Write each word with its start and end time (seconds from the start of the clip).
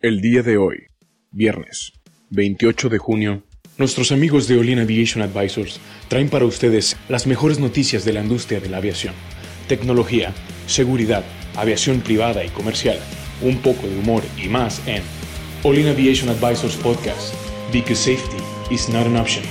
El 0.00 0.20
día 0.20 0.44
de 0.44 0.58
hoy, 0.58 0.86
viernes 1.32 1.92
28 2.30 2.88
de 2.88 2.98
junio, 2.98 3.42
nuestros 3.78 4.12
amigos 4.12 4.46
de 4.46 4.56
Olin 4.56 4.78
Aviation 4.78 5.24
Advisors 5.24 5.80
traen 6.06 6.28
para 6.28 6.44
ustedes 6.44 6.96
las 7.08 7.26
mejores 7.26 7.58
noticias 7.58 8.04
de 8.04 8.12
la 8.12 8.22
industria 8.22 8.60
de 8.60 8.68
la 8.68 8.76
aviación, 8.76 9.12
tecnología, 9.66 10.32
seguridad, 10.68 11.24
aviación 11.56 12.00
privada 12.00 12.44
y 12.44 12.48
comercial, 12.50 13.00
un 13.42 13.58
poco 13.58 13.88
de 13.88 13.98
humor 13.98 14.22
y 14.40 14.46
más 14.46 14.86
en 14.86 15.02
Olin 15.64 15.88
Aviation 15.88 16.28
Advisors 16.28 16.76
Podcast, 16.76 17.34
because 17.72 17.98
safety 17.98 18.40
is 18.72 18.88
not 18.88 19.04
an 19.04 19.16
option. 19.16 19.42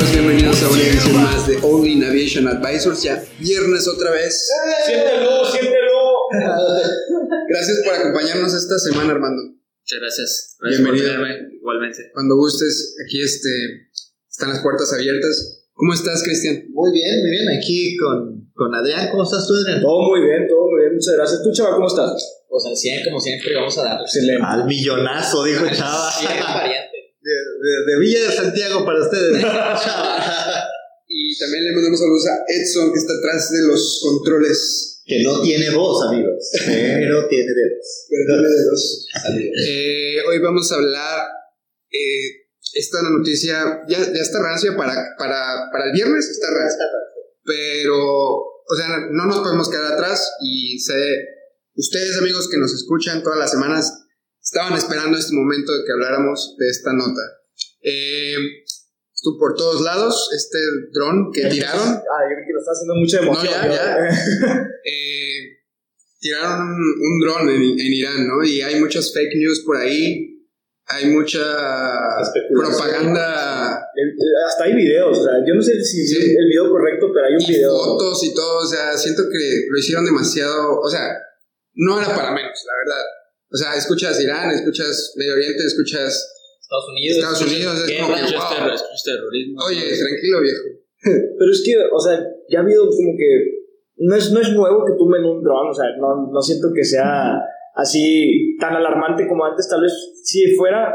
Amigos? 0.00 0.12
Bienvenidos 0.12 0.62
a 0.62 0.68
una 0.70 0.82
edición 0.82 1.16
más 1.16 1.46
de 1.46 1.56
Only 1.62 1.92
in 1.92 2.04
Aviation 2.04 2.48
Advisors. 2.48 3.02
Ya 3.02 3.22
viernes 3.38 3.88
otra 3.88 4.10
vez. 4.10 4.48
Siéntelo, 4.86 5.44
siéntelo. 5.44 6.00
Gracias 7.48 7.80
por 7.84 7.94
acompañarnos 7.94 8.54
esta 8.54 8.78
semana, 8.78 9.12
Armando. 9.12 9.42
Muchas 9.42 9.98
gracias. 10.00 10.56
Gracias 10.60 10.82
Bienvenido. 10.82 11.12
igualmente. 11.52 12.10
Cuando 12.14 12.36
gustes, 12.36 12.94
aquí 13.04 13.20
este, 13.20 13.50
están 14.30 14.50
las 14.50 14.60
puertas 14.60 14.92
abiertas. 14.92 15.66
¿Cómo 15.72 15.92
estás, 15.92 16.22
Cristian? 16.22 16.66
Muy 16.70 16.92
bien, 16.92 17.20
muy 17.20 17.30
bien. 17.30 17.58
Aquí 17.58 17.96
con, 17.96 18.50
con 18.54 18.74
Adrián. 18.74 19.08
¿Cómo 19.10 19.24
estás 19.24 19.46
tú, 19.48 19.54
Adrián? 19.54 19.82
Todo 19.82 20.08
muy 20.08 20.20
bien, 20.20 20.46
todo 20.48 20.70
muy 20.70 20.80
bien. 20.82 20.94
Muchas 20.94 21.14
gracias. 21.16 21.42
¿Tú, 21.42 21.52
Chava, 21.52 21.74
cómo 21.74 21.88
estás? 21.88 22.44
Pues 22.48 22.64
al 22.66 22.76
100, 22.76 23.04
como 23.04 23.18
siempre, 23.18 23.54
vamos 23.54 23.76
a 23.78 23.82
dar. 23.82 24.00
Excelente. 24.00 24.42
Al 24.46 24.66
millonazo, 24.66 25.44
dijo 25.44 25.66
Chava. 25.74 26.10
100 27.70 27.84
variante. 27.86 27.92
De, 27.92 27.98
Villa 27.98 28.20
de 28.28 28.36
Santiago 28.36 28.84
para 28.84 29.00
ustedes. 29.00 29.44
Y 31.12 31.36
también 31.40 31.64
le 31.64 31.72
mandamos 31.72 31.98
saludos 31.98 32.24
a 32.28 32.44
Edson, 32.46 32.92
que 32.92 32.98
está 33.00 33.12
atrás 33.14 33.50
de 33.50 33.62
los 33.66 34.00
controles. 34.00 35.02
Que 35.04 35.22
no 35.24 35.42
tiene 35.42 35.70
voz, 35.70 36.06
amigos. 36.06 36.50
Pero 36.64 37.26
tiene 37.26 37.52
dedos. 37.52 38.06
Perdón, 38.08 38.44
de 38.44 38.64
los- 38.70 39.06
Eh, 39.66 40.16
hoy 40.28 40.38
vamos 40.38 40.70
a 40.70 40.76
hablar. 40.76 41.26
eh, 41.90 42.46
esta 42.74 43.02
noticia 43.02 43.80
ya, 43.88 43.98
ya 44.12 44.22
está 44.22 44.40
rancia 44.40 44.76
para, 44.76 44.94
para, 45.18 45.68
para 45.72 45.86
el 45.86 45.92
viernes, 45.92 46.28
está 46.28 46.46
rancia. 46.48 46.84
Pero, 47.44 47.96
o 47.96 48.76
sea, 48.76 49.08
no 49.10 49.26
nos 49.26 49.38
podemos 49.40 49.68
quedar 49.68 49.92
atrás 49.94 50.30
y 50.40 50.78
sé, 50.78 50.94
ustedes 51.74 52.16
amigos 52.18 52.48
que 52.48 52.58
nos 52.58 52.72
escuchan 52.72 53.24
todas 53.24 53.40
las 53.40 53.50
semanas 53.50 53.92
estaban 54.40 54.74
esperando 54.74 55.18
este 55.18 55.34
momento 55.34 55.72
de 55.72 55.84
que 55.84 55.92
habláramos 55.92 56.54
de 56.56 56.68
esta 56.68 56.92
nota. 56.92 57.22
Eh, 57.82 58.34
estuvo 59.14 59.38
por 59.38 59.54
todos 59.56 59.80
lados 59.82 60.30
este 60.36 60.58
dron 60.92 61.30
que 61.32 61.46
tiraron. 61.46 61.80
Ah, 62.10 62.22
yo 62.28 62.34
creo 62.34 62.46
que 62.46 62.52
lo 62.52 62.60
está 62.60 62.72
haciendo 62.72 62.94
mucha 62.94 63.18
emoción. 63.18 63.52
ya, 63.52 63.66
¿no? 63.66 63.74
ya. 63.74 64.66
Eh, 64.84 65.58
tiraron 66.18 66.68
un 66.72 67.20
dron 67.20 67.48
en, 67.50 67.62
en 67.62 67.92
Irán, 67.92 68.26
¿no? 68.28 68.42
Y 68.44 68.60
hay 68.62 68.80
muchas 68.80 69.12
fake 69.12 69.36
news 69.36 69.62
por 69.64 69.76
ahí. 69.76 70.26
Hay 70.92 71.06
mucha 71.06 71.38
propaganda 72.52 73.78
Hasta 74.46 74.64
hay 74.64 74.74
videos, 74.74 75.18
o 75.18 75.24
sea, 75.24 75.34
yo 75.46 75.54
no 75.54 75.62
sé 75.62 75.80
si 75.84 76.04
Sí. 76.06 76.18
vi 76.18 76.36
el 76.36 76.48
video 76.48 76.68
correcto, 76.70 77.10
pero 77.14 77.26
hay 77.26 77.34
un 77.36 77.42
y 77.42 77.46
video. 77.46 77.70
fotos 77.78 78.24
y 78.24 78.34
todo, 78.34 78.58
o 78.64 78.66
sea, 78.66 78.96
siento 78.96 79.22
que 79.30 79.66
lo 79.70 79.78
hicieron 79.78 80.04
demasiado, 80.04 80.80
o 80.80 80.88
sea, 80.90 81.16
no 81.74 82.00
era 82.00 82.08
para 82.08 82.32
menos, 82.32 82.58
la 82.66 82.72
verdad. 82.84 83.04
O 83.52 83.56
sea, 83.56 83.74
escuchas 83.76 84.20
Irán, 84.20 84.50
escuchas 84.50 85.12
Medio 85.16 85.34
Oriente, 85.34 85.64
escuchas, 85.64 86.28
Estados 86.70 86.88
Unidos. 86.94 87.18
Estados 87.18 87.42
Unidos 87.50 87.74
es 87.82 87.86
guerra, 87.90 88.06
como 88.06 88.14
que, 88.14 88.36
wow. 88.38 88.50
terror- 88.54 89.02
terrorismo. 89.02 89.56
oye, 89.66 89.82
tranquilo 89.90 90.36
viejo. 90.40 90.66
Pero 91.02 91.50
es 91.50 91.62
que, 91.66 91.72
o 91.90 91.98
sea, 91.98 92.14
ya 92.48 92.60
ha 92.60 92.62
habido 92.62 92.86
como 92.86 93.10
que. 93.18 93.58
No 94.02 94.14
es, 94.16 94.32
no 94.32 94.40
es 94.40 94.52
nuevo 94.54 94.84
que 94.86 94.94
tumben 94.96 95.24
un 95.24 95.42
dron, 95.42 95.68
o 95.68 95.74
sea, 95.74 95.86
no, 95.98 96.30
no 96.32 96.40
siento 96.40 96.68
que 96.74 96.84
sea 96.84 97.36
así 97.74 98.56
tan 98.58 98.74
alarmante 98.74 99.26
como 99.26 99.44
antes. 99.44 99.68
Tal 99.68 99.82
vez 99.82 99.92
si 100.24 100.54
fuera 100.54 100.94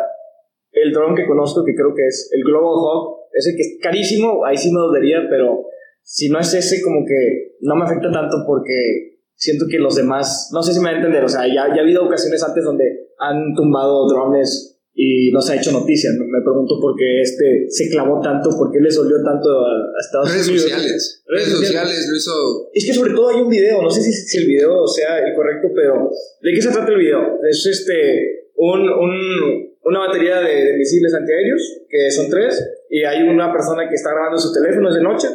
el 0.72 0.91
dron 0.91 1.14
que 1.16 1.28
conozco, 1.28 1.64
que 1.64 1.75
creo 1.75 1.94
que 1.94 2.08
es 2.08 2.31
el 2.34 2.44
Global 2.44 2.74
Hawk, 2.80 3.18
ese 3.34 3.56
que 3.56 3.62
es 3.62 3.78
carísimo, 3.81 4.44
ahí 4.46 4.58
sí 4.58 4.72
me 4.72 4.80
dolería, 4.80 5.28
pero 5.30 5.66
si 6.02 6.30
no 6.30 6.40
es 6.40 6.53
ese, 6.53 6.81
como 6.81 7.06
que 7.06 7.58
no 7.62 7.75
me 7.75 7.84
afecta 7.85 8.12
tanto 8.12 8.38
porque 8.47 9.19
siento 9.35 9.66
que 9.69 9.78
los 9.78 9.96
demás, 9.96 10.50
no 10.53 10.64
sé 10.64 10.74
si 10.74 10.80
me 10.80 10.85
va 10.90 10.91
a 10.91 10.97
entender, 10.97 11.24
o 11.24 11.30
sea, 11.30 11.46
ya, 11.47 11.68
ya 11.74 11.81
ha 11.81 11.84
habido 11.84 12.06
ocasiones 12.06 12.41
antes 12.44 12.64
donde 12.64 12.85
han 13.19 13.53
tumbado 13.53 14.08
drones 14.08 14.75
y 14.98 15.30
no 15.32 15.42
se 15.42 15.54
ha 15.54 15.56
hecho 15.58 15.72
noticia. 15.74 16.10
Me, 16.12 16.42
pregunto 16.42 16.80
por 16.80 16.96
qué 16.96 17.22
este 17.22 17.66
se 17.70 17.90
clavó 17.90 18.22
tanto, 18.22 18.50
por 18.58 18.72
qué 18.72 18.80
les 18.80 18.96
dolió 18.96 19.18
tanto 19.24 19.50
a, 19.50 19.70
a 19.70 20.00
Estados 20.00 20.32
Redes 20.32 20.48
Unidos. 20.48 20.64
sociales, 20.72 21.24
Redes 21.28 21.46
redes 21.48 21.60
sociales. 21.60 21.90
sociales 21.92 22.08
lo 22.10 22.16
hizo, 22.18 22.70
Es 22.74 22.86
que 22.86 22.94
sobre 22.94 23.14
todo 23.14 23.30
hay 23.30 23.42
un 23.42 23.50
video, 23.50 23.82
no 23.82 23.90
sé 23.92 24.02
si, 24.02 24.12
si 24.14 24.38
el 24.40 24.48
video 24.48 24.88
sea 24.88 25.20
el 25.20 25.36
correcto, 25.36 25.68
pero 25.76 26.10
¿de 26.42 26.52
qué 26.54 26.62
se 26.62 26.72
trata 26.72 26.92
el 26.92 26.98
video? 27.00 27.40
Es 27.50 27.66
este 27.66 28.50
un, 28.56 28.82
un- 28.90 29.76
una 29.84 30.00
batería 30.08 30.40
de, 30.40 30.66
de 30.66 30.78
misiles 30.78 31.14
antiaéreos, 31.14 31.62
que 31.88 32.10
son 32.10 32.28
tres, 32.30 32.58
y 32.90 33.04
hay 33.04 33.22
una 33.22 33.52
persona 33.54 33.88
que 33.88 33.94
está 33.94 34.10
grabando 34.10 34.38
su 34.40 34.52
teléfono 34.52 34.90
es 34.90 34.96
de 34.96 35.04
noche, 35.04 35.28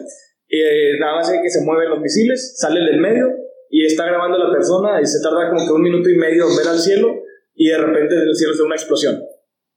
y 0.49 0.59
eh, 0.59 0.99
nada 0.99 1.17
más 1.17 1.31
hay 1.31 1.41
que 1.41 1.49
se 1.51 1.61
mueven 1.61 1.89
los 1.91 2.01
misiles, 2.01 2.57
sale 2.59 2.81
del 2.81 2.99
medio, 2.99 3.29
y 3.71 3.87
está 3.87 4.07
grabando 4.07 4.39
la 4.39 4.51
persona, 4.51 5.01
y 5.01 5.07
se 5.07 5.21
tarda 5.23 5.51
como 5.51 5.65
que 5.65 5.73
un 5.73 5.83
minuto 5.83 6.09
y 6.11 6.17
medio 6.17 6.51
en 6.51 6.57
ver 6.57 6.67
al 6.67 6.81
cielo, 6.81 7.15
y 7.55 7.69
de 7.69 7.79
repente 7.79 8.17
del 8.17 8.35
cielo 8.35 8.53
se 8.55 8.63
una 8.63 8.75
explosión. 8.75 9.21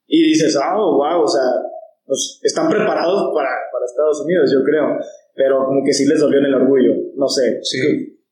Y 0.08 0.30
dices, 0.30 0.58
ah, 0.62 0.75
wow, 0.75 1.24
o 1.24 1.28
sea, 1.28 1.44
pues 2.06 2.40
están 2.44 2.69
preparados 2.69 3.31
para, 3.34 3.50
para 3.72 3.86
Estados 3.86 4.22
Unidos, 4.25 4.52
yo 4.52 4.64
creo, 4.64 5.00
pero 5.36 5.66
como 5.66 5.84
que 5.84 5.94
sí 5.94 6.06
les 6.06 6.19
dolió 6.19 6.40
en 6.40 6.46
el 6.46 6.56
orgullo, 6.56 6.94
no 7.16 7.28
sé. 7.28 7.59
Sí. 7.64 7.80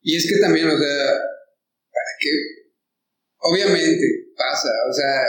Y 0.02 0.18
es 0.18 0.28
que 0.28 0.42
también, 0.42 0.68
o 0.68 0.78
sea, 0.78 1.06
para 1.92 2.12
qué, 2.20 2.30
obviamente 3.40 4.34
pasa, 4.36 4.70
o 4.90 4.94
sea, 4.94 5.26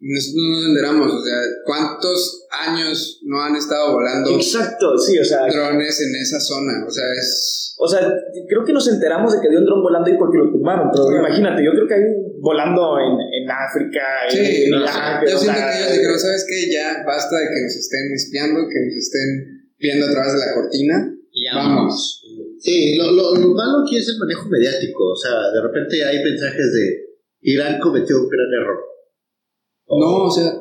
nosotros 0.00 0.42
no 0.42 0.56
nos 0.56 0.68
enteramos, 0.68 1.12
o 1.12 1.22
sea, 1.22 1.36
¿cuántos 1.64 2.46
años 2.50 3.20
no 3.24 3.42
han 3.42 3.54
estado 3.54 3.92
volando 3.92 4.30
Exacto, 4.30 4.96
sí, 4.96 5.18
o 5.18 5.24
sea, 5.24 5.46
drones 5.46 6.00
en 6.00 6.14
esa 6.16 6.40
zona? 6.40 6.86
O 6.88 6.90
sea, 6.90 7.04
es... 7.12 7.74
o 7.78 7.86
sea, 7.86 8.00
creo 8.48 8.64
que 8.64 8.72
nos 8.72 8.88
enteramos 8.88 9.32
de 9.34 9.40
que 9.40 9.48
había 9.48 9.58
un 9.58 9.66
dron 9.66 9.82
volando 9.82 10.08
ahí 10.08 10.16
porque 10.18 10.38
lo 10.38 10.50
tumbaron, 10.50 10.88
pero 10.90 11.06
Claro. 11.06 11.26
imagínate, 11.26 11.64
yo 11.64 11.72
creo 11.72 11.86
que 11.86 11.94
hay 11.94 12.04
volando 12.40 12.96
en, 12.98 13.12
en 13.20 13.50
África, 13.50 14.00
en, 14.24 14.32
Sí, 14.32 14.64
en 14.64 14.70
no, 14.70 14.78
yo 14.80 15.36
siento 15.38 15.60
que 15.60 15.78
ellos 15.78 15.92
dijeron, 15.92 16.18
¿sabes 16.18 16.46
qué? 16.48 16.72
Ya 16.72 17.04
basta 17.06 17.36
de 17.36 17.46
que 17.52 17.60
nos 17.62 17.76
estén 17.76 18.12
espiando, 18.14 18.60
que 18.68 18.80
nos 18.86 18.96
estén 18.96 19.28
viendo 19.78 20.06
a 20.06 20.10
través 20.10 20.32
de 20.32 20.38
la 20.38 20.54
cortina. 20.54 21.14
Y 21.32 21.44
ya 21.44 21.54
Vamos. 21.56 22.22
Sí, 22.58 22.96
lo, 22.96 23.12
lo, 23.12 23.34
lo 23.36 23.54
malo 23.54 23.84
aquí 23.84 23.96
es 23.98 24.08
el 24.08 24.18
manejo 24.18 24.48
mediático. 24.48 25.12
O 25.12 25.16
sea, 25.16 25.50
de 25.52 25.60
repente 25.62 26.04
hay 26.04 26.24
mensajes 26.24 26.72
de 26.72 27.04
Irán 27.42 27.78
cometió 27.80 28.16
un 28.20 28.28
gran 28.28 28.48
error. 28.60 28.78
No, 29.98 30.24
o 30.24 30.30
sea, 30.30 30.52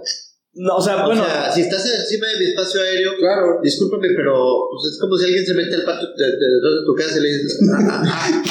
No, 0.53 0.75
o 0.77 0.81
sea, 0.81 1.05
bueno, 1.05 1.21
o 1.21 1.25
sea, 1.25 1.51
si 1.51 1.61
estás 1.61 1.85
encima 1.85 2.27
de 2.27 2.37
mi 2.39 2.45
espacio 2.51 2.81
aéreo, 2.81 3.11
claro. 3.17 3.59
discúlpame, 3.63 4.07
pero 4.15 4.33
pues, 4.71 4.93
es 4.93 4.99
como 4.99 5.15
si 5.17 5.25
alguien 5.25 5.45
se 5.45 5.53
mete 5.53 5.75
al 5.75 5.83
patio 5.85 6.07
de, 6.17 6.25
de, 6.25 6.31
de 6.31 6.85
tu 6.85 6.95
casa 6.95 7.19
y 7.19 7.21
le 7.21 7.27
dices, 7.29 7.59
"Ah, 7.71 8.03
ah, 8.03 8.43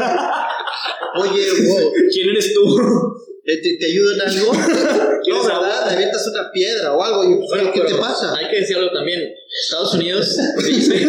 ah, 0.00 0.48
oye, 1.20 1.46
wow, 1.66 1.92
¿quién 2.12 2.28
eres 2.30 2.52
tú? 2.52 2.62
¿te, 3.44 3.56
te, 3.58 3.76
te 3.78 3.86
ayudo 3.86 4.14
en 4.14 4.20
algo? 4.22 4.50
¿Quieres 5.22 5.42
No, 5.42 5.44
¿verdad? 5.44 5.72
agua? 5.78 5.88
Te 5.88 5.94
avientas 5.94 6.26
una 6.26 6.50
piedra 6.50 6.92
o 6.92 7.02
algo 7.02 7.24
y 7.24 7.36
pues, 7.36 7.48
Bueno, 7.50 7.70
¿qué 7.72 7.80
te 7.82 7.94
pasa? 7.94 8.34
Hay 8.36 8.48
que 8.50 8.60
decir 8.60 8.76
algo 8.76 8.90
también. 8.92 9.20
Estados 9.64 9.94
Unidos 9.94 10.36
dice. 10.66 11.06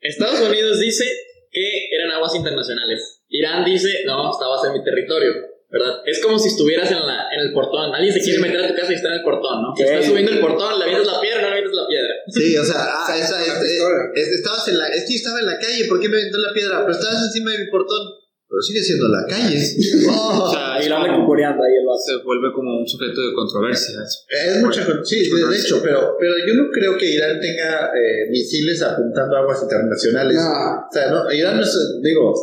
Estados 0.00 0.40
Unidos 0.48 0.80
dice 0.80 1.04
que 1.50 1.88
eran 1.94 2.12
aguas 2.12 2.34
internacionales. 2.34 3.22
Irán 3.28 3.64
dice, 3.64 4.02
no, 4.06 4.30
estabas 4.32 4.64
en 4.66 4.72
mi 4.74 4.84
territorio. 4.84 5.32
¿Verdad? 5.70 6.02
Es 6.04 6.20
como 6.20 6.36
si 6.36 6.48
estuvieras 6.48 6.90
en, 6.90 6.98
la, 7.06 7.30
en 7.30 7.40
el 7.46 7.52
portón. 7.52 7.94
Alguien 7.94 8.12
se 8.12 8.20
quiere 8.20 8.40
meter 8.40 8.58
a 8.58 8.68
tu 8.68 8.74
casa 8.74 8.90
y 8.90 8.96
está 8.96 9.08
en 9.08 9.14
el 9.14 9.22
portón, 9.22 9.62
¿no? 9.62 9.70
Ok. 9.70 9.78
Estás 9.80 10.06
subiendo 10.06 10.32
el 10.32 10.40
portón, 10.40 10.78
le 10.78 10.84
avientas 10.84 11.06
la 11.06 11.20
piedra, 11.20 11.42
no 11.42 11.46
le 11.46 11.54
avientas 11.54 11.76
la 11.78 11.86
piedra. 11.86 12.14
Sí, 12.26 12.56
o 12.58 12.64
sea, 12.64 12.76
ah, 12.90 13.16
esa, 13.16 13.38
La 13.38 13.46
este, 13.46 13.78
este, 14.14 14.34
estabas 14.34 14.66
en 14.66 14.78
la, 14.78 14.88
es 14.88 15.04
que 15.06 15.12
yo 15.14 15.16
estaba 15.22 15.38
en 15.38 15.46
la 15.46 15.58
calle, 15.58 15.84
¿por 15.86 16.00
qué 16.00 16.08
me 16.08 16.18
aventó 16.18 16.38
la 16.38 16.52
piedra? 16.52 16.80
Pero 16.84 16.92
estabas 16.98 17.22
encima 17.22 17.52
de 17.52 17.58
mi 17.58 17.70
portón. 17.70 18.02
Pero 18.50 18.62
sigue 18.62 18.82
siendo 18.82 19.06
la 19.06 19.22
calle. 19.30 19.62
Oh, 20.10 20.42
O 20.42 20.50
sea, 20.50 20.74
es 20.78 20.90
anda 20.90 21.06
como- 21.06 21.22
cucureando 21.22 21.62
ahí 21.62 21.70
el 21.70 21.86
se 22.02 22.16
vuelve 22.24 22.50
como 22.52 22.80
un 22.80 22.86
sujeto 22.88 23.20
de 23.20 23.32
controversia. 23.32 23.94
es 24.02 24.62
mucha 24.62 24.82
sí, 25.04 25.30
de, 25.30 25.46
de 25.46 25.56
hecho, 25.56 25.80
pero, 25.82 26.16
pero 26.18 26.34
yo 26.34 26.54
no 26.54 26.70
creo 26.72 26.96
que 26.98 27.06
Irán 27.14 27.38
tenga 27.38 27.92
eh, 27.94 28.26
misiles 28.28 28.82
apuntando 28.82 29.36
a 29.36 29.40
aguas 29.40 29.62
internacionales. 29.62 30.34
No. 30.34 30.50
O 30.82 30.92
sea, 30.92 31.10
no, 31.10 31.30
Irán 31.32 31.58
no 31.58 31.62
es, 31.62 31.78
digo, 32.02 32.34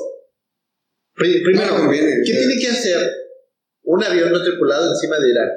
primero, 1.17 1.71
No 1.71 1.77
conviene, 1.77 2.21
¿qué 2.25 2.33
tiene 2.33 2.55
que 2.61 2.67
hacer 2.69 2.97
un 3.83 4.03
avión 4.03 4.31
no 4.31 4.41
tripulado 4.43 4.89
encima 4.91 5.17
de 5.19 5.29
Irán? 5.31 5.49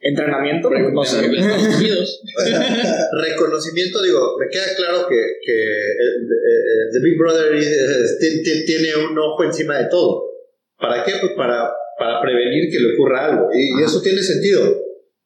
entrenamiento, 0.00 0.70
no 0.70 1.04
sé. 1.04 1.26
Estados 1.26 1.76
Unidos. 1.80 2.22
O 2.38 2.40
sea, 2.40 3.08
reconocimiento, 3.20 4.00
digo, 4.02 4.36
me 4.38 4.48
queda 4.48 4.74
claro 4.76 5.06
que, 5.08 5.16
que 5.44 5.52
el- 5.52 6.22
el- 6.22 6.92
The 6.92 7.00
Big 7.02 7.18
Brother 7.18 7.52
eh, 7.54 8.06
ti- 8.20 8.42
ti- 8.44 8.64
tiene 8.64 8.94
un 8.94 9.18
ojo 9.18 9.42
encima 9.44 9.76
de 9.78 9.88
todo. 9.90 10.22
¿Para 10.78 11.04
qué? 11.04 11.14
Pues 11.20 11.32
para, 11.36 11.68
para 11.98 12.22
prevenir 12.22 12.70
que 12.70 12.78
le 12.78 12.94
ocurra 12.94 13.26
algo. 13.26 13.48
Y, 13.52 13.80
y 13.80 13.84
eso 13.84 14.00
tiene 14.00 14.22
sentido. 14.22 14.62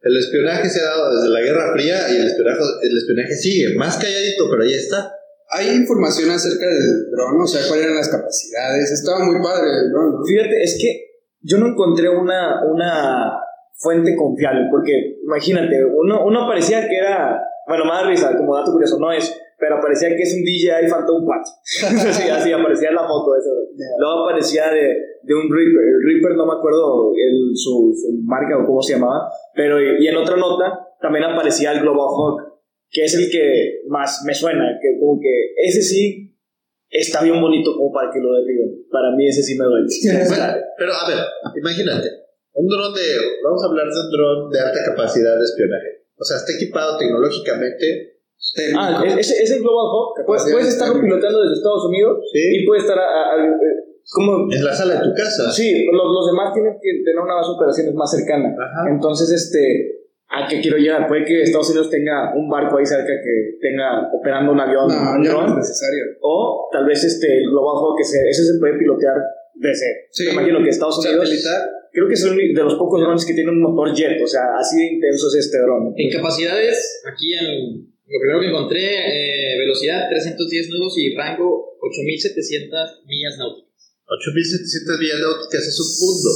El 0.01 0.17
espionaje 0.17 0.69
se 0.71 0.81
ha 0.81 0.85
dado 0.85 1.15
desde 1.17 1.29
la 1.29 1.41
Guerra 1.43 1.73
Fría 1.75 2.07
y 2.11 2.17
el 2.23 2.27
espionaje, 2.29 2.61
el 2.83 2.97
espionaje 2.97 3.35
sigue, 3.35 3.75
más 3.75 3.99
calladito, 3.99 4.49
pero 4.51 4.63
ahí 4.63 4.75
está. 4.75 5.15
Hay 5.55 5.77
información 5.77 6.31
acerca 6.31 6.67
del 6.67 7.11
dron, 7.11 7.43
o 7.43 7.47
sea, 7.47 7.61
cuáles 7.69 7.85
eran 7.85 7.97
las 7.97 8.09
capacidades. 8.09 8.91
Estaba 8.91 9.25
muy 9.25 9.37
padre 9.43 9.69
el 9.69 9.93
dron. 9.93 10.25
Fíjate, 10.25 10.63
es 10.63 10.79
que 10.81 11.13
yo 11.43 11.59
no 11.59 11.69
encontré 11.69 12.09
una, 12.09 12.65
una 12.65 13.33
fuente 13.75 14.15
confiable, 14.17 14.69
porque 14.71 15.19
imagínate, 15.25 15.85
uno, 15.85 16.25
uno 16.25 16.47
parecía 16.47 16.89
que 16.89 16.97
era, 16.97 17.43
bueno, 17.67 17.85
más 17.85 18.07
risa, 18.07 18.37
como 18.37 18.57
dato 18.57 18.73
curioso, 18.73 18.99
no 18.99 19.13
es, 19.13 19.37
pero 19.59 19.81
parecía 19.81 20.09
que 20.17 20.23
es 20.23 20.35
un 20.35 20.43
DJI 20.43 20.91
Phantom 20.91 21.25
4. 21.25 21.43
así, 22.09 22.29
así 22.31 22.53
aparecía 22.53 22.91
la 22.93 23.07
foto 23.07 23.37
eso. 23.37 23.51
Luego 23.99 24.25
aparecía 24.25 24.71
de, 24.71 24.97
de 25.23 25.35
un 25.35 25.51
Reaper, 25.51 25.85
el 25.85 26.03
Reaper 26.05 26.37
no 26.37 26.47
me 26.47 26.55
acuerdo 26.55 27.13
el, 27.15 27.51
su, 27.55 27.93
su 27.95 28.23
marca 28.25 28.59
o 28.59 28.67
cómo 28.67 28.83
se 28.83 28.95
llamaba, 28.95 29.31
pero 29.55 29.81
y 29.81 30.07
en 30.07 30.17
otra 30.17 30.37
nota 30.37 30.81
también 31.01 31.25
aparecía 31.25 31.73
el 31.73 31.81
Global 31.81 32.09
Hawk, 32.09 32.52
que 32.93 33.05
es 33.05 33.15
el 33.17 33.31
que 33.31 33.81
más 33.89 34.23
me 34.27 34.35
suena, 34.35 34.79
que 34.81 35.01
como 35.01 35.19
que 35.19 35.33
ese 35.67 35.81
sí 35.83 36.29
está 36.91 37.23
bien 37.25 37.41
bonito 37.41 37.75
como 37.75 37.91
para 37.91 38.11
que 38.13 38.21
lo 38.21 38.33
derriben. 38.39 38.85
Para 38.93 39.17
mí 39.17 39.27
ese 39.27 39.43
sí 39.43 39.57
me 39.59 39.65
duele. 39.65 39.87
Bueno, 40.29 40.45
pero 40.79 40.93
a 40.93 41.09
ver, 41.09 41.19
imagínate, 41.57 42.09
un 42.53 42.69
dron 42.69 42.93
de, 42.93 43.01
vamos 43.43 43.65
a 43.65 43.67
hablar 43.67 43.87
de 43.89 43.97
un 43.99 44.11
dron 44.13 44.51
de 44.51 44.61
alta 44.61 44.81
capacidad 44.93 45.37
de 45.39 45.45
espionaje. 45.45 46.05
O 46.19 46.25
sea, 46.25 46.37
está 46.37 46.53
equipado 46.53 46.99
tecnológicamente. 46.99 48.13
Ah, 48.77 49.03
ese, 49.19 49.43
ese 49.43 49.59
Global 49.61 49.87
Hawk, 49.89 50.27
puedes, 50.27 50.45
puedes 50.53 50.69
estarlo 50.69 50.95
técnica. 50.95 51.17
pilotando 51.17 51.41
desde 51.43 51.55
Estados 51.57 51.85
Unidos 51.87 52.19
Sí. 52.33 52.41
y 52.61 52.67
puede 52.67 52.81
estar 52.83 52.99
a, 52.99 53.03
a- 53.03 53.35
a- 53.41 53.59
como 54.13 54.53
En 54.53 54.65
la 54.65 54.75
sala 54.75 54.95
de 55.01 55.09
tu 55.09 55.15
casa. 55.15 55.51
sí, 55.53 55.87
los, 55.87 56.05
los 56.13 56.27
demás 56.27 56.53
tienen 56.53 56.75
que 56.83 56.91
tener 57.05 57.19
una 57.23 57.35
base 57.37 57.49
de 57.51 57.55
operaciones 57.57 57.95
más 57.95 58.11
cercana. 58.11 58.51
Ajá. 58.53 58.91
Entonces, 58.91 59.31
este, 59.31 60.02
¿a 60.33 60.49
qué 60.49 60.61
quiero 60.61 60.79
llegar? 60.79 61.07
Puede 61.09 61.25
que 61.25 61.43
Estados 61.43 61.69
Unidos 61.71 61.91
tenga 61.91 62.33
un 62.35 62.49
barco 62.49 62.79
ahí 62.79 62.87
cerca 62.87 63.13
que 63.23 63.59
tenga 63.61 64.09
operando 64.13 64.53
un 64.53 64.61
avión, 64.61 64.89
No, 64.89 64.95
un 65.13 65.19
no 65.19 65.25
es 65.25 65.31
dron, 65.31 65.57
necesario. 65.57 66.05
o 66.23 66.69
tal 66.73 66.87
vez 66.87 67.05
este 67.05 67.29
Global 67.51 67.77
Hawk, 67.77 67.99
que 67.99 68.05
se, 68.05 68.19
ese 68.29 68.45
se 68.45 68.59
puede 68.59 68.79
pilotear 68.79 69.17
desde, 69.55 70.09
Sí. 70.11 70.25
me 70.27 70.33
imagino 70.33 70.63
que 70.65 70.71
Estados 70.71 70.99
Unidos, 70.99 71.29
creo 71.93 72.09
que 72.09 72.17
son 72.17 72.37
de 72.37 72.63
los 72.65 72.75
pocos 72.77 73.01
drones 73.01 73.25
que 73.27 73.35
tienen 73.35 73.55
un 73.55 73.63
motor 73.63 73.95
jet, 73.95 74.21
o 74.23 74.27
sea, 74.27 74.57
así 74.59 74.79
de 74.79 74.87
intenso 74.95 75.29
es 75.29 75.47
este 75.47 75.59
dron. 75.59 75.93
En 75.97 76.11
capacidades, 76.11 77.03
aquí 77.07 77.35
en 77.35 77.93
lo 78.09 78.19
primero 78.21 78.41
que 78.41 78.49
encontré, 78.49 78.81
eh, 79.55 79.59
velocidad 79.59 80.09
310 80.11 80.69
nudos 80.71 80.97
y 80.99 81.15
rango 81.15 81.77
8700 81.81 83.03
millas 83.07 83.37
náuticas. 83.39 83.73
8700 84.09 84.99
millas 84.99 85.21
náuticas 85.21 85.63
es 85.69 85.77
un 85.81 85.91
mundo. 86.09 86.31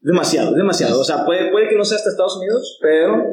Demasiado, 0.00 0.54
demasiado. 0.54 1.00
O 1.00 1.04
sea, 1.04 1.24
puede, 1.24 1.50
puede 1.50 1.68
que 1.68 1.76
no 1.76 1.84
sea 1.84 1.96
hasta 1.96 2.10
Estados 2.10 2.36
Unidos, 2.36 2.78
pero 2.80 3.24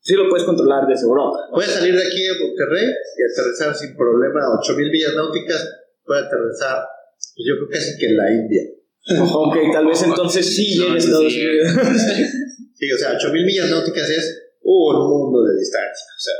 sí 0.00 0.14
lo 0.14 0.28
puedes 0.28 0.44
controlar 0.44 0.86
desde 0.86 1.04
Europa. 1.04 1.38
Puede 1.52 1.68
salir 1.68 1.94
de 1.94 2.06
aquí 2.06 2.22
de 2.22 2.46
Monterrey 2.46 2.86
y 2.86 3.32
aterrizar 3.32 3.74
sin 3.74 3.96
problema 3.96 4.44
a 4.44 4.58
8000 4.58 4.90
millas 4.90 5.14
náuticas. 5.14 5.68
Puede 6.04 6.26
aterrizar, 6.26 6.84
pues 7.16 7.44
yo 7.48 7.54
creo 7.56 7.68
casi 7.70 7.98
que 7.98 8.06
en 8.06 8.16
la 8.16 8.30
India. 8.30 8.62
Ok, 9.32 9.56
tal 9.72 9.86
vez 9.86 10.02
entonces 10.02 10.44
sí 10.54 10.76
llegue 10.76 10.92
a 10.92 10.96
Estados 10.98 11.32
sí. 11.32 11.46
Unidos. 11.46 11.68
Sí, 12.80 12.90
o 12.90 12.96
sea, 12.96 13.12
8000 13.12 13.44
millas 13.44 13.68
náuticas 13.68 14.08
es 14.08 14.40
un 14.62 15.08
mundo 15.08 15.42
de 15.42 15.58
distancia. 15.58 16.06
O 16.16 16.20
sea, 16.20 16.34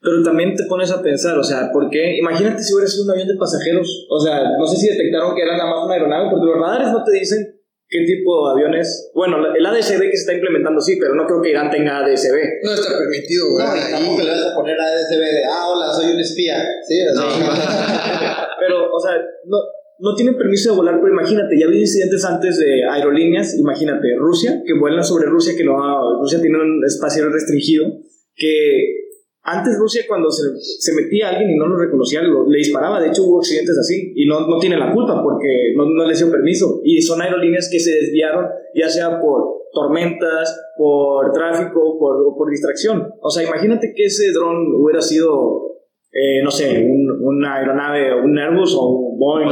Pero 0.00 0.22
también 0.22 0.54
te 0.54 0.64
pones 0.64 0.90
a 0.90 1.02
pensar, 1.02 1.36
o 1.38 1.44
sea, 1.44 1.70
¿por 1.70 1.90
qué? 1.90 2.16
Imagínate 2.16 2.62
si 2.62 2.72
hubiera 2.72 2.88
sido 2.88 3.04
un 3.04 3.10
avión 3.10 3.28
de 3.28 3.36
pasajeros. 3.36 4.06
O 4.08 4.18
sea, 4.18 4.56
no 4.58 4.66
sé 4.66 4.76
si 4.76 4.88
detectaron 4.88 5.34
que 5.34 5.42
era 5.42 5.58
nada 5.58 5.70
más 5.70 5.84
una 5.84 5.94
aeronave, 5.94 6.30
porque 6.30 6.46
los 6.46 6.58
radares 6.58 6.88
no 6.88 7.04
te 7.04 7.12
dicen 7.12 7.51
qué 7.92 8.04
tipo 8.06 8.48
de 8.48 8.52
aviones. 8.52 9.10
Bueno, 9.14 9.36
el 9.54 9.66
ADSB 9.66 10.00
que 10.00 10.16
se 10.16 10.22
está 10.24 10.32
implementando 10.32 10.80
sí, 10.80 10.96
pero 10.98 11.14
no 11.14 11.26
creo 11.26 11.42
que 11.42 11.50
Irán 11.50 11.70
tenga 11.70 11.98
ADSB. 11.98 12.34
No 12.64 12.72
está 12.72 12.98
permitido, 12.98 13.52
güey. 13.52 13.66
no, 13.66 13.76
y 13.76 13.80
ahí. 13.80 13.92
tampoco 13.92 14.22
le 14.22 14.30
vas 14.30 14.46
a 14.50 14.54
poner 14.56 14.80
a 14.80 14.84
ADSB 14.84 15.20
de, 15.20 15.44
ah, 15.44 15.68
hola, 15.68 15.92
soy 15.92 16.14
un 16.14 16.20
espía. 16.20 16.56
Sí, 16.88 16.96
o 17.04 17.14
sea, 17.14 18.48
Pero, 18.58 18.90
o 18.90 18.98
sea, 18.98 19.12
no, 19.44 19.58
no 19.98 20.14
tienen 20.14 20.36
permiso 20.38 20.70
de 20.70 20.76
volar, 20.76 20.98
pero 21.00 21.12
imagínate, 21.12 21.58
ya 21.58 21.66
había 21.66 21.80
incidentes 21.80 22.24
antes 22.24 22.58
de 22.58 22.84
aerolíneas, 22.88 23.58
imagínate, 23.58 24.08
Rusia, 24.18 24.62
que 24.64 24.72
vuelan 24.78 25.04
sobre 25.04 25.26
Rusia, 25.26 25.54
que 25.56 25.64
no, 25.64 25.76
Rusia 26.18 26.40
tiene 26.40 26.58
un 26.58 26.82
espacio 26.84 27.28
restringido, 27.28 27.86
que 28.34 29.02
antes 29.44 29.76
Rusia 29.78 30.02
cuando 30.08 30.30
se, 30.30 30.42
se 30.60 30.94
metía 30.94 31.30
alguien 31.30 31.50
y 31.50 31.56
no 31.56 31.66
lo 31.66 31.76
reconocía, 31.76 32.22
lo- 32.22 32.48
le 32.48 32.58
disparaba, 32.58 33.00
de 33.00 33.08
hecho 33.08 33.24
hubo 33.24 33.38
accidentes 33.38 33.76
así, 33.78 34.12
y 34.14 34.26
no, 34.26 34.46
no 34.46 34.58
tiene 34.58 34.76
la 34.78 34.92
culpa 34.92 35.22
porque 35.22 35.72
no, 35.76 35.86
no 35.86 36.04
les 36.06 36.18
dio 36.18 36.30
permiso, 36.30 36.80
y 36.84 37.00
son 37.02 37.20
aerolíneas 37.20 37.68
que 37.70 37.80
se 37.80 37.90
desviaron, 37.92 38.46
ya 38.74 38.88
sea 38.88 39.20
por 39.20 39.62
tormentas, 39.72 40.60
por 40.76 41.32
tráfico, 41.32 41.98
por, 41.98 42.36
por 42.36 42.50
distracción. 42.50 43.08
O 43.20 43.30
sea, 43.30 43.42
imagínate 43.42 43.92
que 43.96 44.04
ese 44.04 44.30
dron 44.32 44.56
hubiera 44.76 45.00
sido 45.00 45.71
eh, 46.12 46.42
no 46.44 46.50
sé, 46.50 46.68
un, 46.84 47.08
una 47.24 47.56
aeronave, 47.56 48.12
un 48.20 48.38
Airbus 48.38 48.74
o 48.76 48.86
un 48.88 49.18
Boeing. 49.18 49.48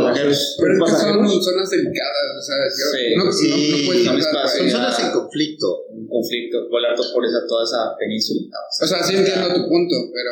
Pero 0.60 0.74
es 0.74 0.80
que 0.84 0.90
son 1.00 1.42
zonas 1.42 1.70
delicadas, 1.70 2.26
o 2.38 2.42
sea, 2.42 2.56
yo- 2.68 2.90
Sí, 2.92 3.14
no, 3.16 3.24
no- 3.24 3.32
sí, 3.32 3.48
no, 4.04 4.48
son 4.48 4.70
zonas 4.70 5.04
en 5.04 5.10
conflicto. 5.12 5.66
Un 5.88 6.06
conflicto, 6.06 6.68
volar 6.68 6.94
por 6.96 7.24
esa, 7.24 7.38
toda 7.48 7.64
esa 7.64 7.96
península. 7.98 8.40
O 8.82 8.86
sea, 8.86 9.02
sí 9.02 9.16
entiendo 9.16 9.48
tu 9.48 9.68
punto, 9.68 9.94
pero. 10.12 10.30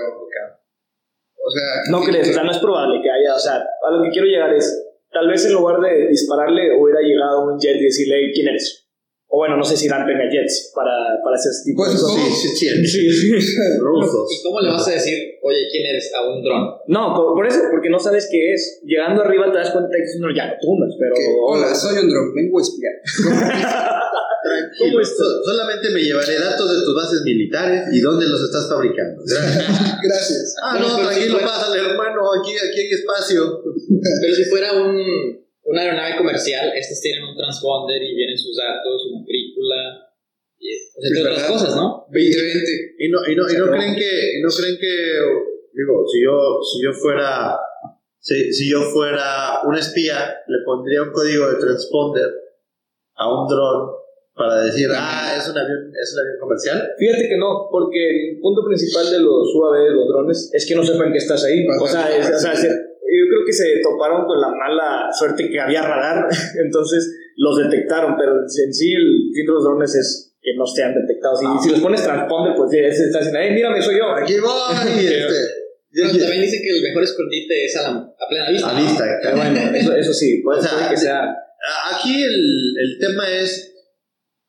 O 1.40 1.50
sea. 1.50 1.90
No 1.90 2.00
crees, 2.04 2.28
o 2.28 2.32
sea, 2.34 2.42
no 2.44 2.50
es 2.50 2.58
probable 2.58 3.00
que 3.02 3.08
haya, 3.10 3.34
o 3.34 3.38
sea, 3.38 3.56
a 3.56 3.90
lo 3.90 4.02
que 4.02 4.10
quiero 4.10 4.26
llegar 4.26 4.52
es, 4.54 4.84
tal 5.10 5.28
vez 5.28 5.46
en 5.46 5.54
lugar 5.54 5.80
de 5.80 6.08
dispararle 6.08 6.76
hubiera 6.78 7.00
llegado 7.00 7.46
un 7.50 7.58
jet 7.58 7.76
y 7.80 7.84
decirle, 7.84 8.16
"Hey, 8.20 8.30
¿quién 8.34 8.48
eres? 8.48 8.87
O 9.30 9.36
bueno, 9.44 9.56
no 9.58 9.64
sé 9.64 9.76
si 9.76 9.84
Irán 9.86 10.06
tenga 10.06 10.24
jets 10.30 10.72
para, 10.74 10.90
para 11.22 11.36
hacer 11.36 11.52
ese 11.52 11.64
tipo 11.70 11.84
Pues, 11.84 11.92
de 11.92 12.00
cosas. 12.00 12.16
Sí, 12.16 12.48
sí, 12.48 12.48
sí. 12.56 12.86
Sí, 12.86 13.12
sí. 13.12 13.56
Rusos. 13.80 14.24
¿Y 14.32 14.42
cómo 14.42 14.60
le 14.60 14.70
vas 14.70 14.88
a 14.88 14.92
decir, 14.92 15.18
oye, 15.42 15.58
quién 15.70 15.84
eres 15.84 16.10
a 16.14 16.26
un 16.26 16.42
dron? 16.42 16.64
No, 16.88 17.14
por, 17.14 17.34
por 17.34 17.46
eso, 17.46 17.60
porque 17.70 17.90
no 17.90 17.98
sabes 17.98 18.26
qué 18.32 18.54
es. 18.54 18.80
Llegando 18.84 19.22
arriba 19.22 19.52
te 19.52 19.58
das 19.58 19.70
cuenta 19.70 19.90
que 19.94 20.02
es 20.02 20.16
uno, 20.18 20.34
ya 20.34 20.46
lo 20.46 20.54
tumbas, 20.60 20.96
pero... 20.98 21.14
hola, 21.46 21.74
soy 21.74 21.98
un 22.02 22.08
dron, 22.08 22.34
vengo 22.34 22.58
a 22.58 22.62
espiar. 22.62 22.94
Tranquilo. 24.40 24.78
¿Cómo 24.80 25.00
estás? 25.00 25.18
So- 25.18 25.44
solamente 25.44 25.90
me 25.90 26.00
llevaré 26.00 26.38
datos 26.38 26.64
de 26.72 26.84
tus 26.86 26.94
bases 26.96 27.20
militares 27.22 27.84
y 27.92 28.00
dónde 28.00 28.26
los 28.28 28.40
estás 28.42 28.68
fabricando. 28.68 29.20
Gracias. 29.26 29.66
Gracias. 30.02 30.54
ah, 30.62 30.78
no, 30.80 30.96
tranquilo, 30.96 31.38
pásale, 31.40 31.80
hermano. 31.80 32.20
Aquí, 32.40 32.52
aquí 32.56 32.80
hay 32.80 32.90
espacio. 32.92 33.60
Pero 34.22 34.34
si 34.34 34.44
fuera 34.44 34.72
un, 34.72 34.96
una 35.68 35.82
aeronave 35.82 36.16
comercial, 36.16 36.72
estas 36.74 37.00
tienen 37.00 37.24
un 37.24 37.36
transponder 37.36 38.02
y 38.02 38.14
vienen 38.16 38.38
sus 38.38 38.56
datos, 38.56 39.06
una 39.12 39.24
película, 39.24 39.76
y, 40.58 40.74
o 40.74 41.00
sea, 41.00 41.20
otras 41.22 41.36
verdad. 41.36 41.48
cosas, 41.52 41.76
¿no? 41.76 42.06
2020. 42.10 42.94
Y 42.98 43.08
no, 43.10 43.18
y 43.28 43.36
no, 43.36 43.42
y 43.50 43.56
no 43.56 43.66
creen 43.70 43.94
que, 43.94 44.38
y 44.38 44.42
no 44.42 44.48
creen 44.48 44.76
que, 44.78 44.94
digo, 45.72 46.04
si 46.10 46.22
yo, 46.24 46.58
si 46.62 46.82
yo 46.84 46.92
fuera, 46.92 47.56
si, 48.18 48.52
si 48.52 48.70
yo 48.70 48.82
fuera 48.82 49.62
un 49.64 49.76
espía, 49.76 50.36
le 50.48 50.58
pondría 50.64 51.02
un 51.02 51.12
código 51.12 51.48
de 51.50 51.60
transponder 51.60 52.28
a 53.14 53.28
un 53.32 53.48
dron 53.48 53.90
para 54.34 54.62
decir, 54.62 54.86
ah, 54.94 55.34
es 55.36 55.48
un 55.48 55.58
avión, 55.58 55.90
es 56.00 56.12
un 56.14 56.20
avión 56.20 56.38
comercial. 56.40 56.88
Fíjate 56.98 57.28
que 57.28 57.36
no, 57.36 57.68
porque 57.70 58.30
el 58.30 58.40
punto 58.40 58.62
principal 58.64 59.10
de 59.10 59.18
los 59.18 59.52
UAV, 59.54 59.82
de 59.84 59.90
los 59.90 60.08
drones, 60.08 60.50
es 60.54 60.64
que 60.66 60.74
no 60.76 60.84
sepan 60.84 61.10
que 61.12 61.18
estás 61.18 61.42
ahí. 61.44 61.66
O 61.66 61.86
sea, 61.88 62.16
es- 62.16 62.30
o 62.30 62.38
sea, 62.38 62.54
se- 62.54 62.87
yo 63.18 63.26
creo 63.28 63.44
que 63.44 63.52
se 63.52 63.80
toparon 63.82 64.24
con 64.26 64.40
la 64.40 64.48
mala 64.48 65.08
suerte 65.12 65.50
que 65.50 65.60
había 65.60 65.82
radar, 65.82 66.28
entonces 66.64 67.32
los 67.36 67.56
detectaron, 67.58 68.16
pero 68.16 68.42
en 68.42 68.74
sí 68.74 68.92
el 68.92 69.30
fin 69.34 69.46
de 69.46 69.52
los 69.52 69.64
drones 69.64 69.94
es 69.94 70.36
que 70.40 70.54
no 70.56 70.66
sean 70.66 70.94
detectados. 70.94 71.40
Y 71.42 71.64
si 71.64 71.70
los 71.70 71.80
pones 71.80 72.02
transponder, 72.02 72.54
pues 72.56 72.70
ya 72.72 72.90
se 72.92 73.06
está 73.06 73.18
diciendo, 73.18 73.40
hey, 73.42 73.52
mírame, 73.54 73.82
soy 73.82 73.98
yo. 73.98 74.10
Aquí 74.14 74.38
voy, 74.38 75.04
este. 75.04 75.58
Pero 75.90 76.10
también 76.10 76.42
dice 76.42 76.60
que 76.62 76.70
el 76.70 76.82
mejor 76.82 77.02
escondite 77.02 77.64
es 77.64 77.76
a, 77.76 77.82
la, 77.82 77.88
a 77.98 78.28
plena 78.28 78.50
vista. 78.50 78.76
A 78.76 78.80
vista, 78.80 79.04
Pero 79.22 79.36
bueno, 79.36 79.58
eso, 79.74 79.96
eso 79.96 80.12
sí, 80.12 80.40
puede, 80.44 80.60
O 80.60 80.62
sea, 80.62 80.72
puede 80.72 80.90
que 80.90 80.96
sea... 80.96 81.34
Aquí 81.92 82.22
el, 82.22 82.74
el 82.78 82.98
tema 83.00 83.24
es, 83.30 83.74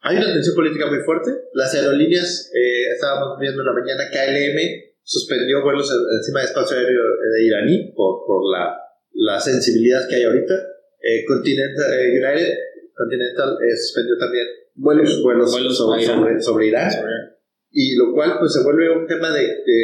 hay 0.01 0.17
una 0.17 0.31
tensión 0.31 0.55
política 0.55 0.87
muy 0.87 0.99
fuerte. 0.99 1.31
Las 1.53 1.73
aerolíneas, 1.73 2.51
eh, 2.53 2.91
estábamos 2.93 3.39
viendo 3.39 3.61
en 3.61 3.65
la 3.65 3.73
mañana, 3.73 4.03
KLM 4.11 4.88
suspendió 5.09 5.63
vuelos 5.63 5.89
en- 5.89 6.05
encima 6.17 6.39
del 6.41 6.49
espacio 6.49 6.77
aéreo 6.77 7.01
de 7.33 7.43
iraní 7.43 7.91
por, 7.95 8.25
por 8.27 8.45
la, 8.53 8.77
la 9.13 9.39
sensibilidad 9.39 10.01
que 10.07 10.15
hay 10.17 10.23
ahorita. 10.23 10.53
Eh, 11.01 11.25
Continental, 11.25 11.93
eh, 11.97 12.09
United, 12.11 12.53
Continental 12.93 13.57
eh, 13.65 13.75
suspendió 13.75 14.17
también 14.19 14.45
vuelos, 14.75 15.21
vuelos, 15.23 15.51
Vuelos 15.51 15.77
sobre, 15.77 16.03
Irán. 16.03 16.15
sobre, 16.19 16.41
sobre 16.41 16.67
Irán. 16.67 16.91
Y 17.71 17.95
lo 17.95 18.13
cual 18.13 18.35
pues 18.39 18.53
se 18.53 18.63
vuelve 18.63 18.89
un 18.89 19.07
tema 19.07 19.31
de, 19.33 19.41
de, 19.41 19.81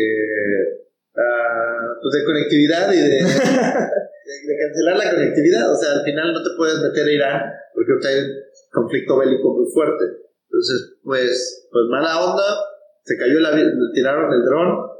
ah, 1.18 1.88
pues, 2.02 2.12
de 2.22 2.26
conectividad 2.26 2.94
y 2.94 2.98
de, 2.98 3.10
de, 3.10 3.24
de 3.24 4.58
cancelar 4.62 4.98
la 4.98 5.12
conectividad. 5.12 5.72
O 5.72 5.76
sea, 5.76 5.94
al 5.94 6.04
final 6.04 6.34
no 6.34 6.44
te 6.44 6.50
puedes 6.58 6.78
meter 6.82 7.08
a 7.08 7.12
Irán 7.12 7.42
porque 7.74 7.92
ahorita 7.94 8.10
hay 8.10 8.20
un 8.22 8.32
conflicto 8.72 9.18
bélico 9.18 9.54
muy 9.56 9.66
fuerte. 9.74 10.06
Entonces, 10.50 10.98
pues, 11.04 11.68
pues 11.72 11.84
mala 11.90 12.24
onda, 12.24 12.44
se 13.04 13.18
cayó 13.18 13.40
el 13.40 13.46
avión, 13.46 13.72
tiraron 13.94 14.32
el 14.34 14.44
dron. 14.46 14.95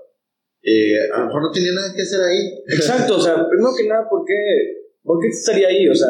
Eh, 0.66 0.98
a 1.14 1.20
lo 1.20 1.26
mejor 1.28 1.44
no 1.44 1.52
tenía 1.52 1.74
nada 1.74 1.94
que 1.96 2.02
hacer 2.02 2.20
ahí. 2.22 2.58
Exacto, 2.68 3.18
o 3.18 3.22
sea, 3.22 3.48
primero 3.48 3.70
que 3.78 3.88
nada, 3.88 4.10
¿por 4.10 4.26
qué, 4.26 4.34
¿por 5.04 5.22
qué 5.22 5.28
estaría 5.28 5.68
ahí? 5.68 5.88
O 5.88 5.94
sea, 5.94 6.10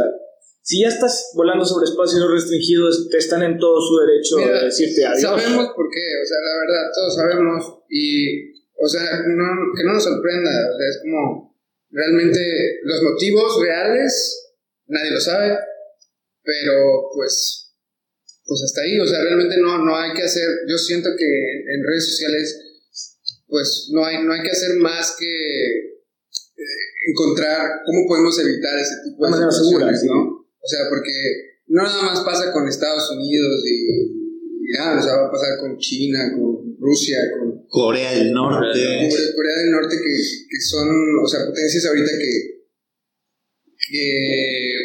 si 0.62 0.81
ya 0.81 0.88
estás 0.88 1.31
volando 1.35 1.65
sobre 1.65 1.85
espacios 1.85 2.21
no 2.21 2.31
restringidos, 2.31 3.09
te 3.09 3.17
están 3.17 3.43
en 3.43 3.59
todo 3.59 3.81
su 3.81 4.00
derecho 4.00 4.38
Mira, 4.38 4.59
de 4.59 4.65
decirte 4.65 5.05
adiós. 5.05 5.21
Sabemos 5.21 5.67
por 5.75 5.85
qué, 5.91 6.07
o 6.24 6.25
sea, 6.25 6.38
la 6.39 6.55
verdad, 6.63 6.91
todos 6.95 7.15
sabemos 7.15 7.83
y, 7.89 8.53
o 8.81 8.88
sea, 8.88 9.03
no, 9.27 9.45
que 9.75 9.83
no 9.83 9.93
nos 9.93 10.03
sorprenda, 10.03 10.50
o 10.50 10.77
sea, 10.77 10.88
es 10.89 11.00
como, 11.03 11.55
realmente 11.91 12.79
los 12.83 13.03
motivos 13.03 13.62
reales, 13.62 14.55
nadie 14.88 15.12
lo 15.12 15.19
sabe, 15.19 15.57
pero 16.43 17.09
pues, 17.13 17.75
pues 18.45 18.62
hasta 18.63 18.81
ahí, 18.81 19.00
o 19.00 19.05
sea, 19.05 19.21
realmente 19.21 19.57
no, 19.57 19.83
no 19.83 19.95
hay 19.95 20.13
que 20.13 20.24
hacer, 20.24 20.47
yo 20.67 20.77
siento 20.77 21.09
que 21.17 21.25
en 21.25 21.83
redes 21.85 22.09
sociales, 22.09 22.75
pues 23.55 23.88
no 23.93 24.03
hay, 24.03 24.21
no 24.21 24.33
hay 24.33 24.43
que 24.43 24.51
hacer 24.51 24.75
más 24.75 25.15
que 25.17 25.25
eh, 25.25 26.85
encontrar 27.07 27.79
cómo 27.85 28.05
podemos 28.05 28.38
evitar 28.43 28.77
ese 28.77 28.95
tipo 29.07 29.25
de 29.27 29.95
sí. 29.95 30.07
¿no? 30.07 30.43
O 30.43 30.67
sea, 30.67 30.89
porque 30.89 31.63
no 31.67 31.83
nada 31.83 32.03
más 32.03 32.19
pasa 32.19 32.51
con 32.51 32.67
Estados 32.67 33.09
Unidos 33.12 33.63
y, 33.63 33.75
y 34.59 34.75
ya, 34.75 35.00
o 35.00 35.01
sea, 35.01 35.15
va 35.15 35.27
a 35.27 35.31
pasar 35.31 35.57
con 35.62 35.77
China, 35.77 36.33
con 36.35 36.75
Rusia, 36.77 37.17
con 37.39 37.65
Corea 37.69 38.12
del 38.12 38.33
Norte. 38.33 38.59
Corea, 38.59 39.09
Corea 39.35 39.57
del 39.63 39.71
Norte, 39.71 39.95
que, 39.95 40.15
que 40.50 40.59
son, 40.59 40.89
o 41.24 41.27
sea, 41.27 41.45
potencias 41.45 41.85
ahorita 41.85 42.12
que, 42.12 42.65
que 43.88 44.75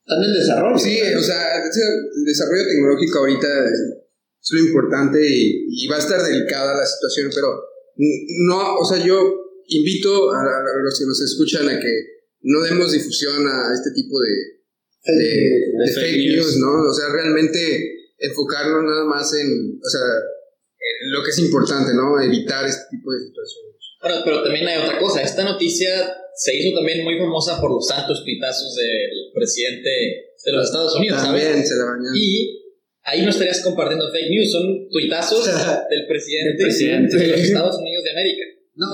Están 0.00 0.24
en 0.24 0.34
desarrollo. 0.34 0.78
sí, 0.78 0.98
o 1.02 1.22
sea, 1.22 1.62
el 1.62 2.24
desarrollo 2.24 2.66
tecnológico 2.66 3.18
ahorita 3.20 3.46
es, 3.66 3.78
es 4.42 4.50
lo 4.50 4.58
importante 4.58 5.24
y, 5.24 5.66
y 5.70 5.86
va 5.86 5.96
a 5.96 6.00
estar 6.00 6.20
delicada 6.20 6.74
la 6.74 6.84
situación, 6.84 7.30
pero 7.32 7.65
no, 7.96 8.76
o 8.78 8.84
sea, 8.84 9.04
yo 9.04 9.18
invito 9.68 10.32
a, 10.32 10.40
a 10.40 10.82
los 10.82 10.98
que 10.98 11.06
nos 11.06 11.20
escuchan 11.20 11.68
a 11.68 11.80
que 11.80 12.16
no 12.42 12.62
demos 12.62 12.92
difusión 12.92 13.46
a 13.46 13.74
este 13.74 13.90
tipo 13.90 14.18
de, 14.20 14.56
de, 15.12 15.84
de 15.84 15.92
fake 15.92 16.36
news, 16.36 16.58
¿no? 16.58 16.88
O 16.88 16.94
sea, 16.94 17.08
realmente 17.12 17.96
enfocarnos 18.18 18.84
nada 18.84 19.04
más 19.04 19.32
en, 19.34 19.80
o 19.82 19.88
sea, 19.88 20.00
en 20.00 21.12
lo 21.12 21.22
que 21.24 21.30
es 21.30 21.38
importante, 21.38 21.92
¿no? 21.94 22.20
Evitar 22.20 22.66
este 22.66 22.84
tipo 22.90 23.12
de 23.12 23.20
situaciones. 23.26 23.76
Bueno, 24.00 24.16
pero 24.24 24.42
también 24.42 24.68
hay 24.68 24.82
otra 24.82 24.98
cosa. 24.98 25.22
Esta 25.22 25.44
noticia 25.44 26.14
se 26.36 26.54
hizo 26.54 26.76
también 26.76 27.02
muy 27.02 27.18
famosa 27.18 27.60
por 27.60 27.70
los 27.72 27.86
santos 27.86 28.22
pitazos 28.24 28.74
del 28.76 29.32
presidente 29.34 29.90
de 30.44 30.52
los 30.52 30.66
Estados 30.66 30.94
Unidos, 30.96 31.20
¿sabes? 31.20 31.42
También 31.42 31.66
se 31.66 31.76
la 31.76 31.84
bañan. 31.84 32.12
Y 32.14 32.65
ahí 33.06 33.22
no 33.22 33.30
estarías 33.30 33.62
compartiendo 33.62 34.10
fake 34.12 34.30
news, 34.30 34.50
son 34.50 34.88
tuitazos 34.90 35.46
del 35.90 36.06
presidente, 36.06 36.62
de 37.16 37.26
los 37.28 37.40
Estados 37.40 37.76
Unidos 37.78 38.04
de 38.04 38.10
América. 38.10 38.44
No, 38.74 38.86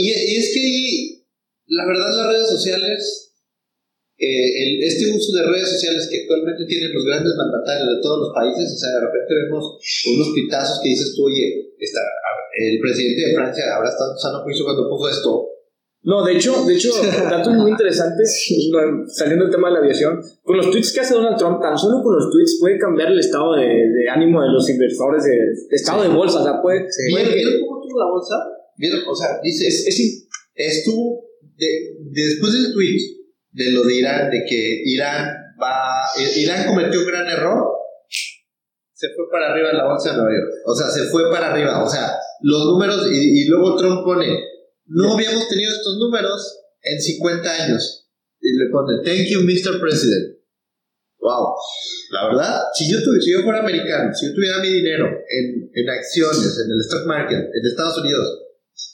y, 0.00 0.08
y 0.08 0.36
es 0.40 0.54
que 0.54 0.60
ahí, 0.60 1.24
la 1.66 1.84
verdad, 1.86 2.08
las 2.16 2.32
redes 2.32 2.48
sociales, 2.48 3.34
eh, 4.16 4.48
el- 4.62 4.82
este 4.84 5.10
uso 5.12 5.32
de 5.36 5.44
redes 5.44 5.68
sociales 5.68 6.08
que 6.10 6.22
actualmente 6.22 6.64
tienen 6.66 6.92
los 6.94 7.04
grandes 7.04 7.32
mandatarios 7.36 7.88
de 7.88 8.00
todos 8.02 8.18
los 8.20 8.30
países, 8.34 8.72
o 8.72 8.78
sea, 8.78 8.90
de 8.96 9.06
repente 9.06 9.32
vemos 9.44 9.64
unos 10.14 10.28
pitazos 10.34 10.80
que 10.82 10.88
dices 10.90 11.14
tú, 11.16 11.26
oye, 11.26 11.72
está, 11.78 12.00
el 12.60 12.78
presidente 12.80 13.28
de 13.28 13.34
Francia 13.34 13.64
habrá 13.76 13.88
estado 13.88 14.16
sano 14.18 14.42
juicio 14.42 14.64
cuando 14.64 14.88
puso 14.88 15.08
esto. 15.08 15.49
No, 16.02 16.24
de 16.24 16.32
hecho, 16.36 16.64
de 16.64 16.74
hecho, 16.74 16.90
datos 17.30 17.52
muy 17.54 17.70
interesantes, 17.72 18.48
no, 18.72 19.04
saliendo 19.06 19.44
del 19.44 19.54
tema 19.54 19.68
de 19.68 19.74
la 19.74 19.80
aviación, 19.80 20.18
con 20.42 20.56
los 20.56 20.70
tweets 20.70 20.92
que 20.94 21.00
hace 21.00 21.14
Donald 21.14 21.36
Trump, 21.36 21.60
tan 21.60 21.76
solo 21.76 22.02
con 22.02 22.14
los 22.16 22.30
tweets 22.30 22.58
puede 22.60 22.78
cambiar 22.78 23.12
el 23.12 23.18
estado 23.18 23.54
de, 23.56 23.66
de 23.66 24.08
ánimo 24.10 24.40
de 24.42 24.48
los 24.48 24.68
inversores, 24.70 25.24
de, 25.24 25.30
de 25.32 25.76
estado 25.76 26.02
de 26.02 26.08
bolsa, 26.08 26.40
o 26.40 26.44
sea, 26.44 26.62
puede, 26.62 26.80
puede 26.80 27.24
¿Vieron, 27.24 27.28
que- 27.28 27.34
vieron 27.36 27.52
cómo 27.66 27.80
tuvo 27.82 27.98
la 27.98 28.06
bolsa? 28.06 28.34
¿Vieron? 28.78 29.00
O 29.08 29.14
sea, 29.14 29.28
dice, 29.42 29.66
es, 29.68 29.86
es- 29.88 30.28
estuvo, 30.54 31.22
de- 31.58 31.96
después 32.12 32.52
del 32.54 32.72
tweet 32.72 32.96
de 33.52 33.70
lo 33.72 33.82
de 33.84 33.94
Irán, 33.96 34.30
de 34.30 34.42
que 34.48 34.82
Irán 34.86 35.28
va, 35.62 35.90
eh, 36.18 36.40
Irán 36.40 36.66
cometió 36.66 37.00
un 37.00 37.06
gran 37.06 37.26
error, 37.28 37.62
se 38.92 39.08
fue 39.16 39.24
para 39.30 39.52
arriba 39.52 39.72
la 39.72 39.86
bolsa 39.86 40.10
de 40.12 40.16
Nueva 40.16 40.30
York. 40.32 40.50
O 40.66 40.74
sea, 40.74 40.86
se 40.88 41.04
fue 41.10 41.30
para 41.30 41.52
arriba. 41.52 41.82
O 41.84 41.88
sea, 41.88 42.12
los 42.42 42.64
números, 42.66 43.06
y, 43.10 43.42
y 43.42 43.48
luego 43.48 43.74
Trump 43.76 44.04
pone, 44.04 44.26
no 44.90 45.14
habíamos 45.14 45.48
tenido 45.48 45.72
estos 45.72 45.98
números 45.98 46.58
en 46.82 47.00
50 47.00 47.64
años. 47.64 48.08
Y 48.40 48.58
le 48.58 48.70
pone, 48.70 49.02
thank 49.04 49.28
you, 49.28 49.40
Mr. 49.42 49.80
President. 49.80 50.36
Wow. 51.20 51.54
La 52.10 52.26
verdad, 52.28 52.62
si 52.74 52.90
yo, 52.90 52.98
si 53.20 53.32
yo 53.32 53.42
fuera 53.42 53.60
americano, 53.60 54.12
si 54.14 54.26
yo 54.26 54.34
tuviera 54.34 54.58
mi 54.58 54.68
dinero 54.68 55.06
en, 55.06 55.70
en 55.72 55.90
acciones, 55.90 56.58
en 56.64 56.72
el 56.72 56.80
stock 56.80 57.06
market, 57.06 57.38
en 57.38 57.66
Estados 57.66 57.98
Unidos, 57.98 58.26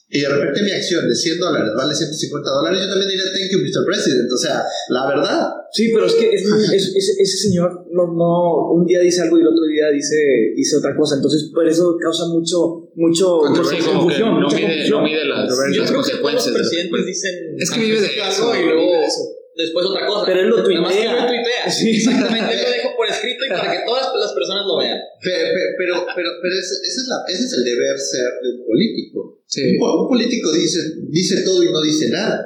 y 0.08 0.20
de 0.20 0.28
repente 0.28 0.62
mi 0.62 0.70
acción 0.70 1.08
de 1.08 1.14
100 1.14 1.38
dólares 1.40 1.70
vale 1.76 1.94
150 1.94 2.50
dólares, 2.50 2.78
yo 2.80 2.88
también 2.88 3.08
diría 3.10 3.25
thank 3.34 3.50
you, 3.50 3.58
Mr. 3.58 3.84
President. 3.84 4.30
O 4.30 4.38
sea, 4.38 4.62
la 4.90 5.06
verdad, 5.08 5.50
Sí, 5.72 5.90
pero 5.92 6.06
es 6.06 6.14
que 6.14 6.30
es 6.32 6.42
es- 6.46 6.92
es- 6.94 7.16
ese 7.18 7.36
señor 7.48 7.84
no, 7.90 8.06
no, 8.14 8.70
un 8.72 8.86
día 8.86 9.00
dice 9.00 9.20
algo 9.22 9.36
y 9.36 9.42
el 9.42 9.48
otro 9.48 9.64
día 9.66 9.90
dice, 9.92 10.16
dice 10.54 10.76
otra 10.76 10.96
cosa, 10.96 11.16
entonces 11.16 11.50
por 11.52 11.66
eso 11.68 11.96
causa 12.00 12.25
mucho, 12.28 12.88
mucho, 12.94 13.40
que 13.42 13.82
confusión, 13.84 13.94
no 13.94 14.40
mucha 14.46 14.56
mide, 14.56 14.66
confusión. 14.68 14.90
no 14.90 15.02
mide 15.04 15.25
las, 15.26 15.50
Yo 15.75 15.82
las 15.82 15.90
creo 15.90 16.02
que 16.02 16.10
todos 16.12 16.22
los 16.22 16.22
consecuencias. 16.22 16.54
de- 16.54 16.60
presidentes 16.60 17.06
dicen 17.06 17.34
Es 17.58 17.70
que 17.70 17.80
vive 17.80 18.00
de 18.00 18.06
eso, 18.06 18.54
y 18.54 18.64
luego 18.64 18.92
de 18.92 19.06
eso. 19.06 19.20
Después 19.56 19.86
otra 19.86 20.06
cosa. 20.06 20.26
Pero 20.26 20.40
él 20.40 20.48
lo 20.48 20.56
Nada 20.62 20.80
más 20.80 20.92
que 20.92 20.98
tuitea. 21.00 21.12
él 21.16 21.22
lo 21.22 21.26
tuitea. 21.28 21.70
Sí. 21.70 21.90
Exactamente, 21.96 22.52
él 22.54 22.60
lo 22.62 22.70
deja 22.70 22.88
por 22.96 23.06
escrito 23.08 23.40
y 23.44 23.48
para 23.48 23.70
que 23.72 23.80
todas 23.86 24.06
las 24.14 24.32
personas 24.32 24.62
lo 24.66 24.76
vean. 24.78 24.98
Pe- 25.22 25.30
pe- 25.56 25.72
pero, 25.78 25.94
pero, 26.14 26.28
pero 26.42 26.54
ese, 26.54 26.75
ese 26.86 27.00
es 27.00 27.06
la- 27.08 27.25
ese 27.28 27.44
es 27.44 27.52
el 27.52 27.64
deber 27.64 27.98
ser 27.98 28.28
de 28.42 28.48
un 28.56 28.66
político. 28.66 29.42
Sí. 29.46 29.62
Un, 29.72 29.78
po- 29.78 30.02
un 30.02 30.08
político 30.08 30.52
dice, 30.52 30.78
dice 31.08 31.42
todo 31.44 31.62
y 31.62 31.72
no 31.72 31.80
dice 31.82 32.08
nada. 32.10 32.44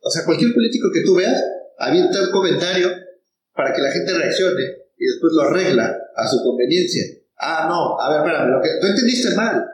O 0.00 0.10
sea, 0.10 0.24
cualquier 0.24 0.54
político 0.54 0.88
que 0.92 1.02
tú 1.02 1.14
veas 1.16 1.38
avienta 1.78 2.20
un 2.22 2.30
comentario 2.30 2.88
para 3.54 3.74
que 3.74 3.82
la 3.82 3.90
gente 3.92 4.12
reaccione 4.14 4.62
y 4.96 5.04
después 5.06 5.32
lo 5.34 5.42
arregla 5.42 5.96
a 6.16 6.28
su 6.28 6.42
conveniencia. 6.42 7.02
Ah, 7.38 7.66
no, 7.68 7.98
a 8.00 8.08
ver, 8.10 8.18
espérame, 8.20 8.50
lo 8.52 8.60
que, 8.62 8.68
tú 8.80 8.86
entendiste 8.86 9.34
mal. 9.34 9.64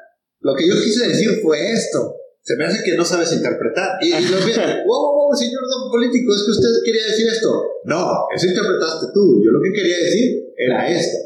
Lo 0.41 0.55
que 0.55 0.69
yo 0.69 0.75
quise 0.75 1.09
decir 1.09 1.41
fue 1.43 1.73
esto. 1.73 2.15
Se 2.43 2.55
me 2.57 2.65
hace 2.65 2.85
que 2.85 2.95
no 2.97 3.05
sabes 3.05 3.33
interpretar. 3.33 3.99
Y, 4.01 4.07
y 4.15 4.21
lo 4.29 4.37
wow, 4.87 5.16
wow, 5.27 5.35
señor 5.35 5.63
don 5.67 5.91
político, 5.91 6.31
es 6.31 6.43
que 6.47 6.53
usted 6.55 6.71
quería 6.85 7.03
decir 7.03 7.27
esto. 7.27 7.51
No, 7.85 8.31
eso 8.35 8.47
interpretaste 8.47 9.07
tú. 9.13 9.43
Yo 9.43 9.51
lo 9.51 9.61
que 9.61 9.73
quería 9.73 9.99
decir 9.99 10.55
era 10.57 10.89
esto. 10.89 11.19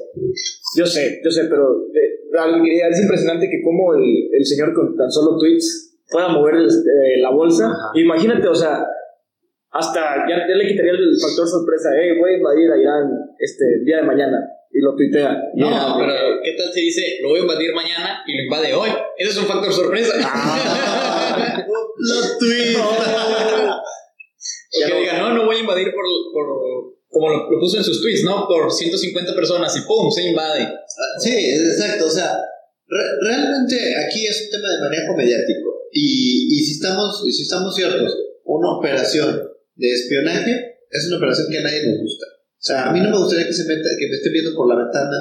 Yo 0.76 0.86
sé, 0.86 1.20
yo 1.22 1.30
sé, 1.30 1.44
pero 1.44 1.84
que 1.92 2.76
es 2.88 3.00
impresionante 3.00 3.48
que 3.50 3.62
como 3.62 3.94
el, 3.94 4.30
el 4.32 4.44
señor 4.44 4.72
con 4.72 4.96
tan 4.96 5.10
solo 5.10 5.36
tweets 5.38 5.98
pueda 6.08 6.28
mover 6.28 6.54
eh, 6.56 7.20
la 7.20 7.30
bolsa. 7.30 7.72
Imagínate, 7.94 8.46
o 8.48 8.54
sea, 8.54 8.86
hasta 9.70 10.28
ya, 10.28 10.48
ya 10.48 10.54
le 10.56 10.66
quitaría 10.66 10.92
el 10.92 11.16
factor 11.20 11.46
sorpresa, 11.46 11.90
eh, 12.00 12.18
voy 12.18 12.34
a 12.34 12.36
invadir 12.38 12.70
a 12.70 12.76
Irán 12.80 13.10
este 13.38 13.64
el 13.78 13.84
día 13.84 13.98
de 13.98 14.02
mañana 14.02 14.38
y 14.72 14.80
lo 14.80 14.94
tuitea. 14.96 15.36
No, 15.54 15.96
pero 15.98 16.14
¿qué 16.42 16.52
tal 16.56 16.72
si 16.72 16.82
dice 16.82 17.18
lo 17.22 17.30
voy 17.30 17.40
a 17.40 17.42
invadir 17.42 17.74
mañana 17.74 18.22
y 18.26 18.36
lo 18.36 18.42
invade 18.44 18.74
hoy? 18.74 18.90
Ese 19.18 19.30
es 19.30 19.38
un 19.38 19.46
factor 19.46 19.72
sorpresa. 19.72 20.14
Los 21.96 22.38
tweets. 22.38 22.80
que 24.88 24.94
diga, 25.00 25.18
no, 25.18 25.34
no 25.34 25.44
voy 25.44 25.56
a 25.56 25.60
invadir 25.60 25.89
por, 26.00 26.46
por 26.46 27.00
como 27.10 27.28
lo 27.28 27.48
propuso 27.48 27.76
en 27.78 27.84
sus 27.84 28.00
tweets, 28.00 28.22
¿no? 28.24 28.46
Por 28.46 28.70
150 28.72 29.34
personas 29.34 29.76
y 29.76 29.80
¡pum! 29.82 30.10
se 30.10 30.28
invade. 30.28 30.68
Sí, 31.18 31.34
exacto. 31.34 32.06
O 32.06 32.10
sea, 32.10 32.38
re- 32.86 33.28
realmente 33.28 33.76
aquí 33.96 34.26
es 34.26 34.44
un 34.44 34.50
tema 34.50 34.68
de 34.70 34.80
manejo 34.80 35.16
mediático. 35.16 35.68
Y, 35.92 36.54
y 36.56 36.64
si, 36.64 36.72
estamos, 36.74 37.20
si 37.24 37.42
estamos 37.42 37.74
ciertos, 37.74 38.16
una 38.44 38.78
operación 38.78 39.42
de 39.74 39.92
espionaje 39.92 40.76
es 40.88 41.06
una 41.08 41.16
operación 41.16 41.48
que 41.50 41.58
a 41.58 41.62
nadie 41.62 41.86
nos 41.86 41.98
gusta. 42.00 42.26
O 42.26 42.62
sea, 42.62 42.88
a 42.88 42.92
mí 42.92 43.00
no 43.00 43.10
me 43.10 43.18
gustaría 43.18 43.46
que, 43.46 43.52
se 43.54 43.64
meta, 43.64 43.88
que 43.98 44.06
me 44.06 44.16
esté 44.16 44.30
viendo 44.30 44.54
por 44.54 44.68
la 44.68 44.76
ventana. 44.84 45.16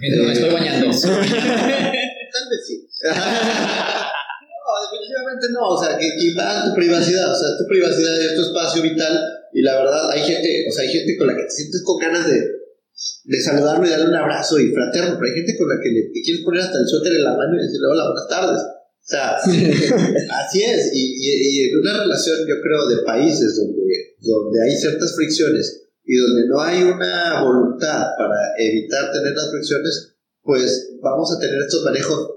Mientras 0.00 0.26
me 0.26 0.32
estoy 0.32 0.50
bañando. 0.50 0.86
Tal 0.90 2.44
vez 2.50 2.66
sí. 2.66 2.88
no, 3.04 4.70
definitivamente 4.90 5.46
no. 5.52 5.68
O 5.68 5.82
sea, 5.82 5.96
que, 5.96 6.08
que 6.18 6.26
invadan 6.26 6.70
tu 6.70 6.74
privacidad. 6.74 7.30
O 7.30 7.36
sea, 7.36 7.56
tu 7.58 7.66
privacidad 7.68 8.20
es 8.20 8.34
tu 8.34 8.42
espacio 8.42 8.82
vital. 8.82 9.33
Y 9.54 9.62
la 9.62 9.78
verdad, 9.78 10.10
hay 10.10 10.20
gente, 10.20 10.66
o 10.68 10.72
sea, 10.72 10.82
hay 10.82 10.90
gente 10.90 11.16
con 11.16 11.28
la 11.28 11.36
que 11.36 11.44
te 11.44 11.50
sientes 11.50 11.82
con 11.86 11.98
ganas 11.98 12.26
de, 12.26 12.42
de 12.42 13.40
saludarlo 13.40 13.86
y 13.86 13.90
darle 13.90 14.06
un 14.10 14.18
abrazo 14.18 14.58
y 14.58 14.74
fraterno. 14.74 15.14
Pero 15.14 15.30
hay 15.30 15.38
gente 15.38 15.56
con 15.56 15.68
la 15.68 15.78
que 15.80 15.90
le 15.90 16.10
que 16.12 16.22
quieres 16.22 16.42
poner 16.42 16.60
hasta 16.60 16.78
el 16.78 16.88
suéter 16.88 17.12
en 17.14 17.22
la 17.22 17.36
mano 17.36 17.54
y 17.54 17.62
decirle 17.62 17.86
hola, 17.86 18.10
buenas 18.10 18.28
tardes. 18.28 18.58
O 18.58 19.06
sea, 19.06 19.36
así 20.42 20.58
es. 20.58 20.90
Y, 20.92 21.06
y, 21.06 21.30
y 21.30 21.70
en 21.70 21.78
una 21.78 22.02
relación, 22.02 22.36
yo 22.48 22.60
creo, 22.60 22.88
de 22.88 23.04
países 23.06 23.54
donde, 23.54 24.18
donde 24.18 24.58
hay 24.64 24.74
ciertas 24.74 25.14
fricciones 25.14 25.86
y 26.02 26.16
donde 26.16 26.48
no 26.48 26.60
hay 26.60 26.82
una 26.82 27.42
voluntad 27.44 28.10
para 28.18 28.58
evitar 28.58 29.12
tener 29.12 29.34
las 29.34 29.50
fricciones, 29.50 30.16
pues 30.42 30.96
vamos 31.00 31.30
a 31.30 31.38
tener 31.38 31.60
estos 31.60 31.84
manejos 31.84 32.28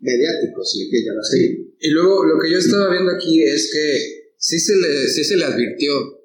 mediáticos, 0.00 0.70
si 0.70 0.84
llamar 0.84 1.20
así. 1.20 1.74
Y 1.80 1.90
luego 1.90 2.24
lo 2.24 2.38
que 2.40 2.52
yo 2.52 2.58
estaba 2.58 2.90
viendo 2.90 3.12
aquí 3.12 3.42
es 3.42 3.72
que 3.72 4.32
sí 4.36 4.58
se 4.60 4.76
le, 4.76 5.08
sí 5.08 5.24
se 5.24 5.36
le 5.36 5.44
advirtió 5.44 6.15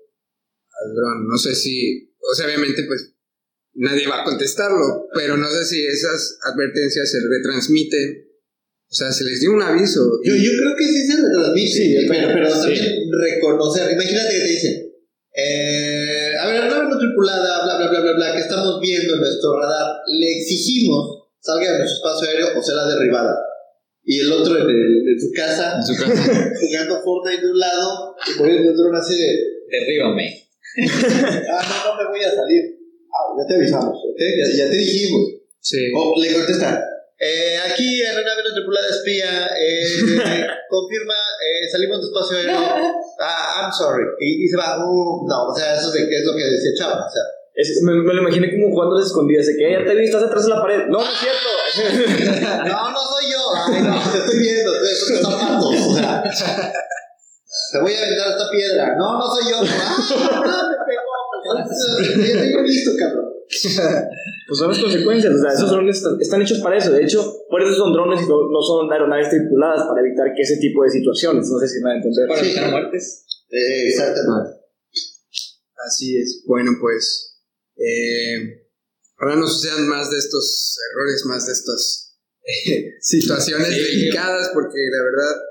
al 0.86 0.94
dron. 0.96 1.28
No 1.28 1.38
sé 1.38 1.56
si, 1.56 2.14
o 2.20 2.34
sea, 2.36 2.46
obviamente, 2.48 2.84
pues 2.88 3.14
nadie 3.74 4.08
va 4.08 4.22
a 4.22 4.24
contestarlo, 4.24 5.08
pero 5.14 5.38
no 5.38 5.48
sé 5.50 5.66
si 5.66 5.86
esas 5.86 6.38
advertencias 6.52 7.10
se 7.12 7.18
retransmiten. 7.30 8.28
O 8.90 8.94
sea, 8.94 9.12
se 9.12 9.24
les 9.24 9.40
dio 9.40 9.52
un 9.54 9.62
aviso. 9.62 10.02
Yo, 10.26 10.36
yo 10.36 10.52
creo 10.60 10.76
que 10.76 10.84
sí 10.86 11.08
se 11.08 11.16
retransmite, 11.22 11.72
Sí, 11.72 11.96
pero, 12.10 12.28
también. 12.28 12.34
pero 12.34 12.50
Sí. 12.56 12.62
también 12.62 13.10
reconocer. 13.22 13.92
Imagínate 13.94 14.34
que 14.34 14.40
te 14.42 14.48
dicen, 14.48 14.92
eh, 15.34 16.32
a 16.38 16.48
ver, 16.48 16.66
nave 16.70 16.90
no 16.90 16.98
tripulada, 17.00 17.64
bla, 17.64 17.78
bla, 17.78 17.90
bla, 17.90 18.02
bla, 18.02 18.14
bla, 18.16 18.36
que 18.36 18.42
estamos 18.42 18.82
viendo 18.82 19.14
en 19.14 19.20
nuestro 19.22 19.58
radar, 19.60 19.96
le 20.08 20.40
exigimos 20.40 21.20
salga 21.40 21.72
de 21.72 21.80
nuestro 21.80 21.96
espacio 21.98 22.30
aéreo 22.30 22.60
o 22.60 22.62
será 22.62 22.86
derribada. 22.86 23.34
Y 24.04 24.20
el 24.20 24.32
otro 24.32 24.58
en, 24.58 24.70
el- 24.70 25.08
en 25.08 25.20
su 25.22 25.32
casa, 25.32 25.78
En 25.78 25.84
su 25.86 25.96
casa. 25.96 26.52
jugando 26.60 27.02
Fortnite 27.04 27.46
de 27.46 27.52
un 27.52 27.60
lado 27.60 28.16
y 28.28 28.38
poniendo 28.38 28.72
el 28.72 28.78
dron 28.78 28.96
así 28.96 29.16
de, 29.18 29.40
Derríbame. 29.70 30.50
Ah, 30.78 31.62
no, 31.86 31.94
no 31.94 32.04
me 32.04 32.10
voy 32.10 32.24
a 32.24 32.32
salir. 32.32 32.64
Ah, 33.12 33.36
ya 33.38 33.48
te 33.48 33.56
avisamos, 33.56 33.98
¿ok? 33.98 34.20
Ya, 34.20 34.66
ya 34.66 34.70
te 34.70 34.78
dijimos. 34.78 35.22
Sí. 35.60 35.92
O 35.96 36.14
le 36.20 36.34
contesta, 36.34 36.84
eh, 37.20 37.58
aquí 37.72 38.02
aeronave 38.04 38.42
no 38.44 38.54
tripulada 38.56 38.88
espía, 38.90 39.48
eh, 39.60 39.84
confirma, 40.70 41.14
eh, 41.14 41.70
salimos 41.72 42.00
de 42.02 42.08
espacio 42.08 42.38
aéreo. 42.38 42.92
Ah, 43.24 43.62
I'm 43.62 43.72
sorry. 43.72 44.04
Y, 44.20 44.46
y 44.46 44.48
se 44.48 44.58
va, 44.58 44.80
uh, 44.84 45.28
no, 45.28 45.48
o 45.50 45.56
sea, 45.56 45.76
eso 45.78 45.90
es, 45.90 45.94
de, 45.94 46.00
es 46.18 46.26
lo 46.26 46.34
que 46.36 46.44
decía 46.44 46.72
Chava, 46.76 47.06
o 47.06 47.10
sea. 47.12 47.22
Es- 47.54 47.84
me, 47.84 47.94
me 47.94 48.14
lo 48.16 48.22
imaginé 48.24 48.50
como 48.50 48.74
jugando 48.74 48.96
a 48.96 48.98
las 49.00 49.08
escondidas, 49.10 49.46
de 49.46 49.58
que 49.58 49.68
"Eh, 49.68 49.74
ya 49.78 49.86
te 49.86 49.94
vi, 49.94 50.06
estás 50.06 50.24
atrás 50.24 50.44
de 50.46 50.50
la 50.50 50.60
pared. 50.62 50.88
No, 50.88 50.98
no 50.98 51.06
es 51.06 51.20
cierto. 51.20 51.50
No, 52.66 52.92
no 52.92 53.00
soy 53.00 53.26
yo. 53.32 53.54
Ay, 53.56 53.82
no, 53.84 54.12
te 54.12 54.18
estoy 54.18 54.40
viendo, 54.40 54.72
te 54.74 54.80
tus 54.80 55.20
zapatos. 55.22 55.76
O 55.76 55.94
sea, 55.94 56.74
te 57.72 57.80
voy 57.82 57.94
a 57.94 57.98
aventar 58.06 58.28
esta 58.32 58.50
piedra. 58.50 58.96
No, 58.98 59.20
no 59.20 59.26
soy 59.28 59.52
yo. 59.52 59.58
Ah, 59.72 60.44
no, 60.46 60.70
me 60.70 60.78
pegó. 60.88 61.12
pues, 61.66 62.54
Ya 62.54 62.62
visto, 62.62 62.92
cabrón. 62.98 63.26
pues 64.48 64.60
son 64.60 64.70
las 64.70 64.80
consecuencias. 64.80 65.34
O 65.36 65.40
sea, 65.40 65.52
esos 65.54 65.70
drones 65.72 66.04
están, 66.20 66.42
hechos 66.42 66.60
para 66.60 66.78
eso. 66.78 66.92
De 66.92 67.04
hecho, 67.04 67.22
por 67.50 67.62
eso 67.62 67.74
son 67.76 67.94
drones 67.94 68.22
y 68.24 68.28
no, 68.30 68.50
no 68.50 68.62
son 68.62 68.92
aeronaves 68.92 69.30
tripuladas 69.30 69.86
para 69.88 70.02
evitar 70.02 70.28
que 70.36 70.42
ese 70.44 70.58
tipo 70.58 70.84
de 70.84 70.92
situaciones. 70.92 71.50
No 71.50 71.60
sé 71.60 71.68
si 71.68 71.80
me 71.80 71.90
va 71.90 71.92
a 71.94 71.96
entender. 71.98 72.28
Para 72.28 72.40
Sí. 72.42 72.46
evitar 72.52 72.72
muertes. 72.72 73.26
Eh, 73.50 73.88
exactamente. 73.90 74.60
Así 75.88 76.18
es. 76.18 76.44
Bueno, 76.48 76.72
pues. 76.80 77.40
Eh, 77.76 78.68
ojalá 79.18 79.36
no 79.38 79.48
sucedan 79.48 79.88
más 79.88 80.12
de 80.12 80.18
estos 80.20 80.78
errores, 80.94 81.26
más 81.26 81.46
de 81.48 81.54
estas 81.54 82.18
eh, 82.46 82.92
situaciones 83.02 83.68
Sí. 83.68 83.80
delicadas, 83.98 84.52
porque 84.54 84.78
la 84.92 85.04
verdad. 85.04 85.42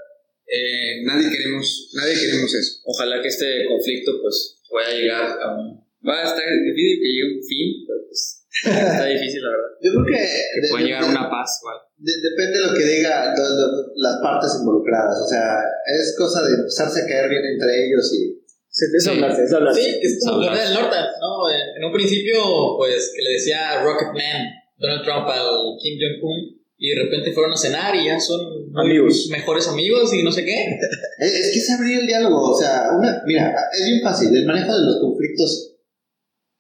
Eh, 0.50 1.02
nadie 1.04 1.30
queremos 1.30 1.90
nadie 1.94 2.14
queremos 2.18 2.54
eso. 2.54 2.80
Ojalá 2.84 3.22
que 3.22 3.28
este 3.28 3.64
conflicto 3.68 4.12
pues 4.22 4.60
pueda 4.68 4.90
llegar 4.94 5.38
a 5.40 5.54
un... 5.56 5.78
Va 6.06 6.20
a 6.20 6.24
estar 6.24 6.42
difícil 6.42 6.98
que 7.02 7.08
llegue 7.08 7.22
a 7.22 7.36
un 7.36 7.42
fin, 7.44 7.68
pero 7.86 8.00
pues 8.08 8.20
está 8.64 9.06
difícil 9.06 9.42
la 9.42 9.50
verdad. 9.50 9.70
Yo 9.82 9.88
creo 9.92 10.04
que. 10.06 10.12
Que 10.16 10.60
de- 10.64 10.68
pueda 10.70 10.84
llegar 10.84 11.02
a 11.04 11.10
una 11.12 11.30
paz 11.30 11.60
de- 11.98 12.20
depende 12.24 12.58
de 12.58 12.64
lo 12.66 12.72
que 12.74 12.84
diga 12.84 13.34
lo- 13.36 13.44
lo- 13.44 13.92
las 13.96 14.16
partes 14.22 14.50
involucradas. 14.60 15.16
O 15.20 15.28
sea, 15.28 15.60
es 15.86 16.14
cosa 16.16 16.40
de 16.42 16.54
empezarse 16.56 17.02
a 17.02 17.06
caer 17.06 17.28
bien 17.28 17.44
entre 17.44 17.86
ellos 17.86 18.08
y. 18.16 18.40
Es, 18.70 18.82
es 18.94 19.04
Sí. 19.04 19.10
hablarse, 19.10 19.44
es 19.44 19.52
hablarse. 19.52 19.82
Sí, 19.82 19.98
es 20.00 20.18
como 20.24 20.36
Hablar. 20.46 20.56
Del 20.56 20.74
Norte, 20.74 20.96
¿no? 21.20 21.50
En, 21.50 21.76
en 21.76 21.84
un 21.84 21.92
principio, 21.92 22.40
pues, 22.78 23.12
que 23.14 23.20
le 23.22 23.30
decía 23.32 23.82
Rocketman 23.82 24.46
Donald 24.78 25.02
Trump 25.04 25.26
al 25.28 25.76
Kim 25.82 25.98
Jong-un 26.00 26.59
y 26.80 26.96
de 26.96 27.02
repente 27.04 27.32
fueron 27.32 27.52
a 27.52 27.56
cenar 27.58 27.94
y 27.94 28.06
ya 28.06 28.18
son 28.18 28.40
Amigos. 28.74 29.28
mejores 29.30 29.68
amigos 29.68 30.14
y 30.14 30.22
no 30.22 30.32
sé 30.32 30.44
qué. 30.44 30.56
Es, 31.20 31.34
es 31.34 31.52
que 31.52 31.60
se 31.60 31.72
abría 31.74 32.00
el 32.00 32.06
diálogo. 32.06 32.52
O 32.52 32.58
sea, 32.58 32.88
una, 32.96 33.22
mira, 33.26 33.54
es 33.70 33.84
bien 33.84 34.00
fácil. 34.00 34.34
El 34.34 34.46
manejo 34.46 34.72
de 34.72 34.86
los 34.86 34.96
conflictos 34.98 35.76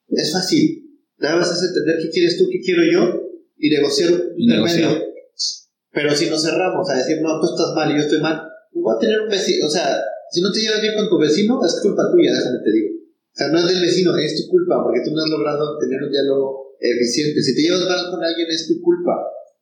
es 0.08 0.30
fácil. 0.30 0.84
Nada 1.16 1.36
más 1.36 1.50
es 1.50 1.66
entender 1.66 1.96
qué 2.02 2.10
quieres 2.10 2.36
tú, 2.36 2.44
qué 2.52 2.60
quiero 2.60 2.82
yo 2.84 3.00
y 3.56 3.70
negociar 3.70 4.12
intermedio. 4.36 5.08
Pero 5.92 6.14
si 6.14 6.28
nos 6.28 6.42
cerramos 6.44 6.84
a 6.90 6.98
decir, 6.98 7.22
no, 7.22 7.40
tú 7.40 7.46
estás 7.56 7.72
mal 7.74 7.90
y 7.90 7.96
yo 7.96 8.04
estoy 8.04 8.20
mal, 8.20 8.44
voy 8.74 8.94
a 8.94 9.00
tener 9.00 9.20
un 9.22 9.30
vecino. 9.30 9.66
O 9.66 9.70
sea, 9.70 9.96
si 10.30 10.42
no 10.42 10.52
te 10.52 10.60
llevas 10.60 10.82
bien 10.82 10.94
con 10.96 11.08
tu 11.08 11.16
vecino, 11.16 11.64
es 11.64 11.80
culpa 11.80 12.02
tuya, 12.12 12.36
déjame 12.36 12.60
te 12.62 12.72
digo. 12.72 12.92
O 12.92 13.36
sea, 13.40 13.48
no 13.48 13.58
es 13.58 13.66
del 13.72 13.80
vecino, 13.80 14.12
es 14.18 14.36
tu 14.36 14.50
culpa, 14.50 14.84
porque 14.84 15.00
tú 15.02 15.16
no 15.16 15.24
has 15.24 15.30
logrado 15.30 15.78
tener 15.78 16.02
un 16.02 16.12
diálogo 16.12 16.76
eficiente. 16.78 17.40
Si 17.40 17.56
te 17.56 17.62
llevas 17.62 17.88
mal 17.88 18.10
con 18.10 18.22
alguien, 18.22 18.48
es 18.50 18.68
tu 18.68 18.76
culpa. 18.82 19.16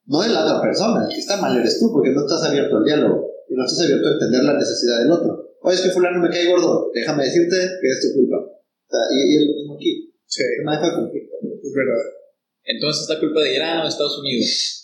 No 0.08 0.22
de 0.22 0.30
la 0.30 0.44
otra 0.44 0.62
persona, 0.62 1.04
el 1.04 1.12
que 1.12 1.20
está 1.20 1.36
mal 1.36 1.56
eres 1.56 1.78
tú, 1.78 1.92
porque 1.92 2.10
no 2.10 2.22
estás 2.24 2.42
abierto 2.44 2.78
al 2.78 2.84
diálogo 2.84 3.28
y 3.48 3.54
no 3.54 3.64
estás 3.64 3.84
abierto 3.84 4.08
a 4.08 4.12
entender 4.12 4.42
la 4.42 4.56
necesidad 4.56 4.98
del 5.00 5.12
otro. 5.12 5.52
Oye, 5.60 5.76
es 5.76 5.82
que 5.82 5.90
fulano 5.90 6.18
me 6.20 6.30
cae 6.30 6.48
gordo, 6.48 6.90
déjame 6.94 7.24
decirte 7.24 7.56
que 7.56 7.88
es 7.88 8.00
tu 8.00 8.18
culpa. 8.18 8.36
O 8.40 8.88
sea, 8.88 9.00
y, 9.12 9.20
y 9.20 9.36
es 9.36 9.42
lo 9.46 9.54
mismo 9.54 9.74
aquí. 9.76 10.08
Sí, 10.24 10.42
Se 10.42 10.64
maneja 10.64 10.86
el 10.88 10.94
conflicto. 10.94 11.36
es 11.44 11.72
verdad. 11.74 12.04
Entonces, 12.64 13.08
¿la 13.08 13.20
culpa 13.20 13.42
de 13.42 13.54
Irán 13.54 13.80
o 13.80 13.82
de 13.82 13.88
Estados 13.88 14.18
Unidos? 14.18 14.74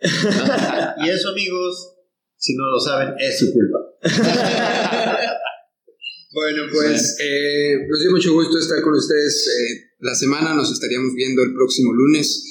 Y 1.04 1.08
eso, 1.08 1.28
amigos, 1.28 1.94
si 2.36 2.56
no 2.56 2.64
lo 2.72 2.80
saben, 2.80 3.14
es 3.18 3.38
su 3.38 3.52
culpa. 3.52 3.78
Bueno, 6.34 6.62
pues 6.72 7.18
eh, 7.20 7.76
nos 7.86 8.00
dio 8.00 8.10
mucho 8.10 8.32
gusto 8.32 8.58
estar 8.58 8.80
con 8.80 8.94
ustedes 8.94 9.46
eh, 9.48 9.92
la 10.00 10.14
semana. 10.14 10.54
Nos 10.54 10.72
estaríamos 10.72 11.12
viendo 11.14 11.42
el 11.42 11.52
próximo 11.52 11.92
lunes. 11.92 12.42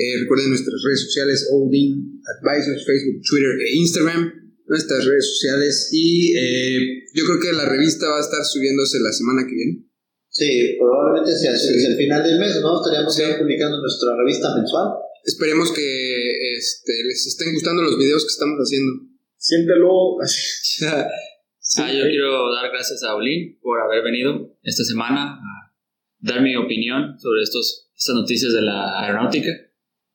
Eh, 0.00 0.16
recuerden 0.22 0.48
nuestras 0.48 0.80
redes 0.82 1.02
sociales, 1.04 1.48
Odin 1.52 2.22
Advisors, 2.24 2.86
Facebook, 2.88 3.20
Twitter 3.28 3.52
e 3.60 3.68
Instagram. 3.76 4.32
Nuestras 4.64 5.04
redes 5.04 5.26
sociales. 5.36 5.90
Y 5.92 6.32
eh, 6.38 7.04
yo 7.12 7.24
creo 7.26 7.40
que 7.40 7.52
la 7.52 7.68
revista 7.68 8.08
va 8.08 8.16
a 8.16 8.24
estar 8.24 8.40
subiéndose 8.44 8.96
la 9.00 9.12
semana 9.12 9.44
que 9.44 9.54
viene. 9.54 9.84
Sí, 10.30 10.76
probablemente 10.78 11.36
sea 11.36 11.52
hacia 11.52 11.68
Sí. 11.74 11.84
el 11.86 11.96
final 11.98 12.22
del 12.22 12.38
mes, 12.38 12.60
¿no? 12.62 12.80
Estaríamos 12.80 13.14
Sí. 13.14 13.20
ya 13.22 13.36
publicando 13.38 13.76
nuestra 13.82 14.16
revista 14.16 14.54
mensual. 14.56 14.88
Esperemos 15.24 15.70
que 15.72 16.54
este, 16.56 16.92
les 17.04 17.26
estén 17.26 17.52
gustando 17.52 17.82
los 17.82 17.98
videos 17.98 18.24
que 18.24 18.32
estamos 18.32 18.56
haciendo. 18.56 18.92
Siéntelo. 19.36 20.16
así. 20.22 20.84
Ah, 20.86 21.92
yo 21.92 22.04
quiero 22.08 22.50
dar 22.54 22.70
gracias 22.72 23.02
a 23.02 23.14
Olin 23.16 23.58
por 23.60 23.78
haber 23.80 24.02
venido 24.02 24.56
esta 24.62 24.84
semana 24.84 25.34
a 25.34 25.74
dar 26.20 26.40
mi 26.42 26.56
opinión 26.56 27.18
sobre 27.18 27.42
estos, 27.42 27.90
estas 27.94 28.14
noticias 28.14 28.52
de 28.54 28.62
la 28.62 29.02
aeronáutica 29.04 29.50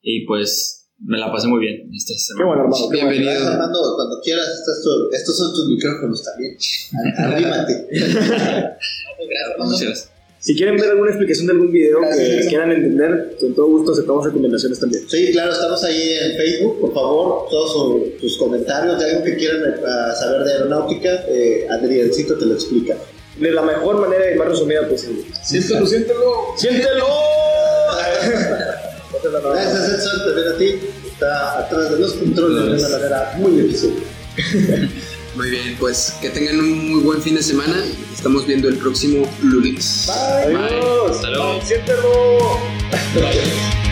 y 0.08 0.24
pues 0.28 0.84
me 1.04 1.18
la 1.18 1.32
pasé 1.32 1.48
muy 1.48 1.60
bien 1.60 1.90
esta 1.94 2.14
Qué 2.14 2.20
semana. 2.20 2.46
bueno, 2.48 2.62
hermano. 2.64 2.76
qué 2.90 2.96
bueno. 2.98 3.10
Bienvenido. 3.10 3.32
Gracias, 3.34 3.52
Armando, 3.54 3.80
cuando 3.96 4.22
quieras, 4.24 4.48
estos, 4.48 4.78
estos 5.12 5.38
son 5.38 5.54
tus 5.54 5.68
micrófonos 5.68 6.24
también. 6.24 6.58
Arrímate. 7.18 7.88
Muchas 9.58 9.82
gracias. 9.82 10.10
Si 10.40 10.56
quieren 10.56 10.78
ver 10.78 10.92
alguna 10.92 11.10
explicación 11.10 11.48
de 11.48 11.54
algún 11.54 11.72
video 11.72 11.98
que 12.16 12.46
quieran 12.48 12.72
entender, 12.72 13.36
con 13.40 13.56
todo 13.56 13.66
gusto 13.68 13.94
aceptamos 13.94 14.26
recomendaciones 14.26 14.80
también. 14.80 15.04
Sí, 15.10 15.32
claro, 15.32 15.52
estamos 15.52 15.84
ahí 15.84 16.18
en 16.22 16.38
Facebook. 16.38 16.82
Por 16.82 16.94
favor, 16.94 17.48
todos 17.50 17.74
su- 17.74 18.20
sus 18.22 18.38
comentarios 18.38 19.00
de 19.00 19.10
algo 19.10 19.24
que 19.24 19.36
quieran 19.38 19.62
eh, 19.74 19.76
saber 20.20 20.44
de 20.44 20.52
aeronáutica, 20.54 21.26
eh, 21.30 21.66
Adriancito 21.72 22.38
te 22.38 22.46
lo 22.46 22.54
explica. 22.54 22.96
De 23.40 23.52
la 23.52 23.64
mejor 23.64 24.00
manera 24.00 24.32
y 24.32 24.38
más 24.38 24.48
resumida 24.50 24.88
posible. 24.88 25.24
Siéntelo, 25.44 25.86
siéntelo. 25.88 26.22
¡Siéntelo! 26.56 27.06
Gracias, 29.54 29.90
Edson, 29.90 30.26
también 30.26 30.48
a 30.48 30.58
ti. 30.58 30.80
Está 31.08 31.60
atrás 31.60 31.92
de 31.92 32.00
los 32.00 32.14
controles 32.14 32.66
de 32.66 32.86
una 32.86 32.90
manera 32.90 33.34
muy 33.38 33.60
eficiente. 33.60 34.04
Muy 35.36 35.50
bien, 35.50 35.76
pues 35.78 36.14
que 36.22 36.30
tengan 36.30 36.60
un 36.60 36.92
muy 36.92 37.02
buen 37.02 37.22
fin 37.22 37.36
de 37.36 37.44
semana. 37.44 37.84
Estamos 38.14 38.48
viendo 38.48 38.70
el 38.70 38.78
próximo 38.78 39.30
lunes. 39.42 40.08
Adiós. 40.10 41.12
Hasta 41.12 41.30
luego. 41.30 41.62
¡Siéntelo! 41.62 43.85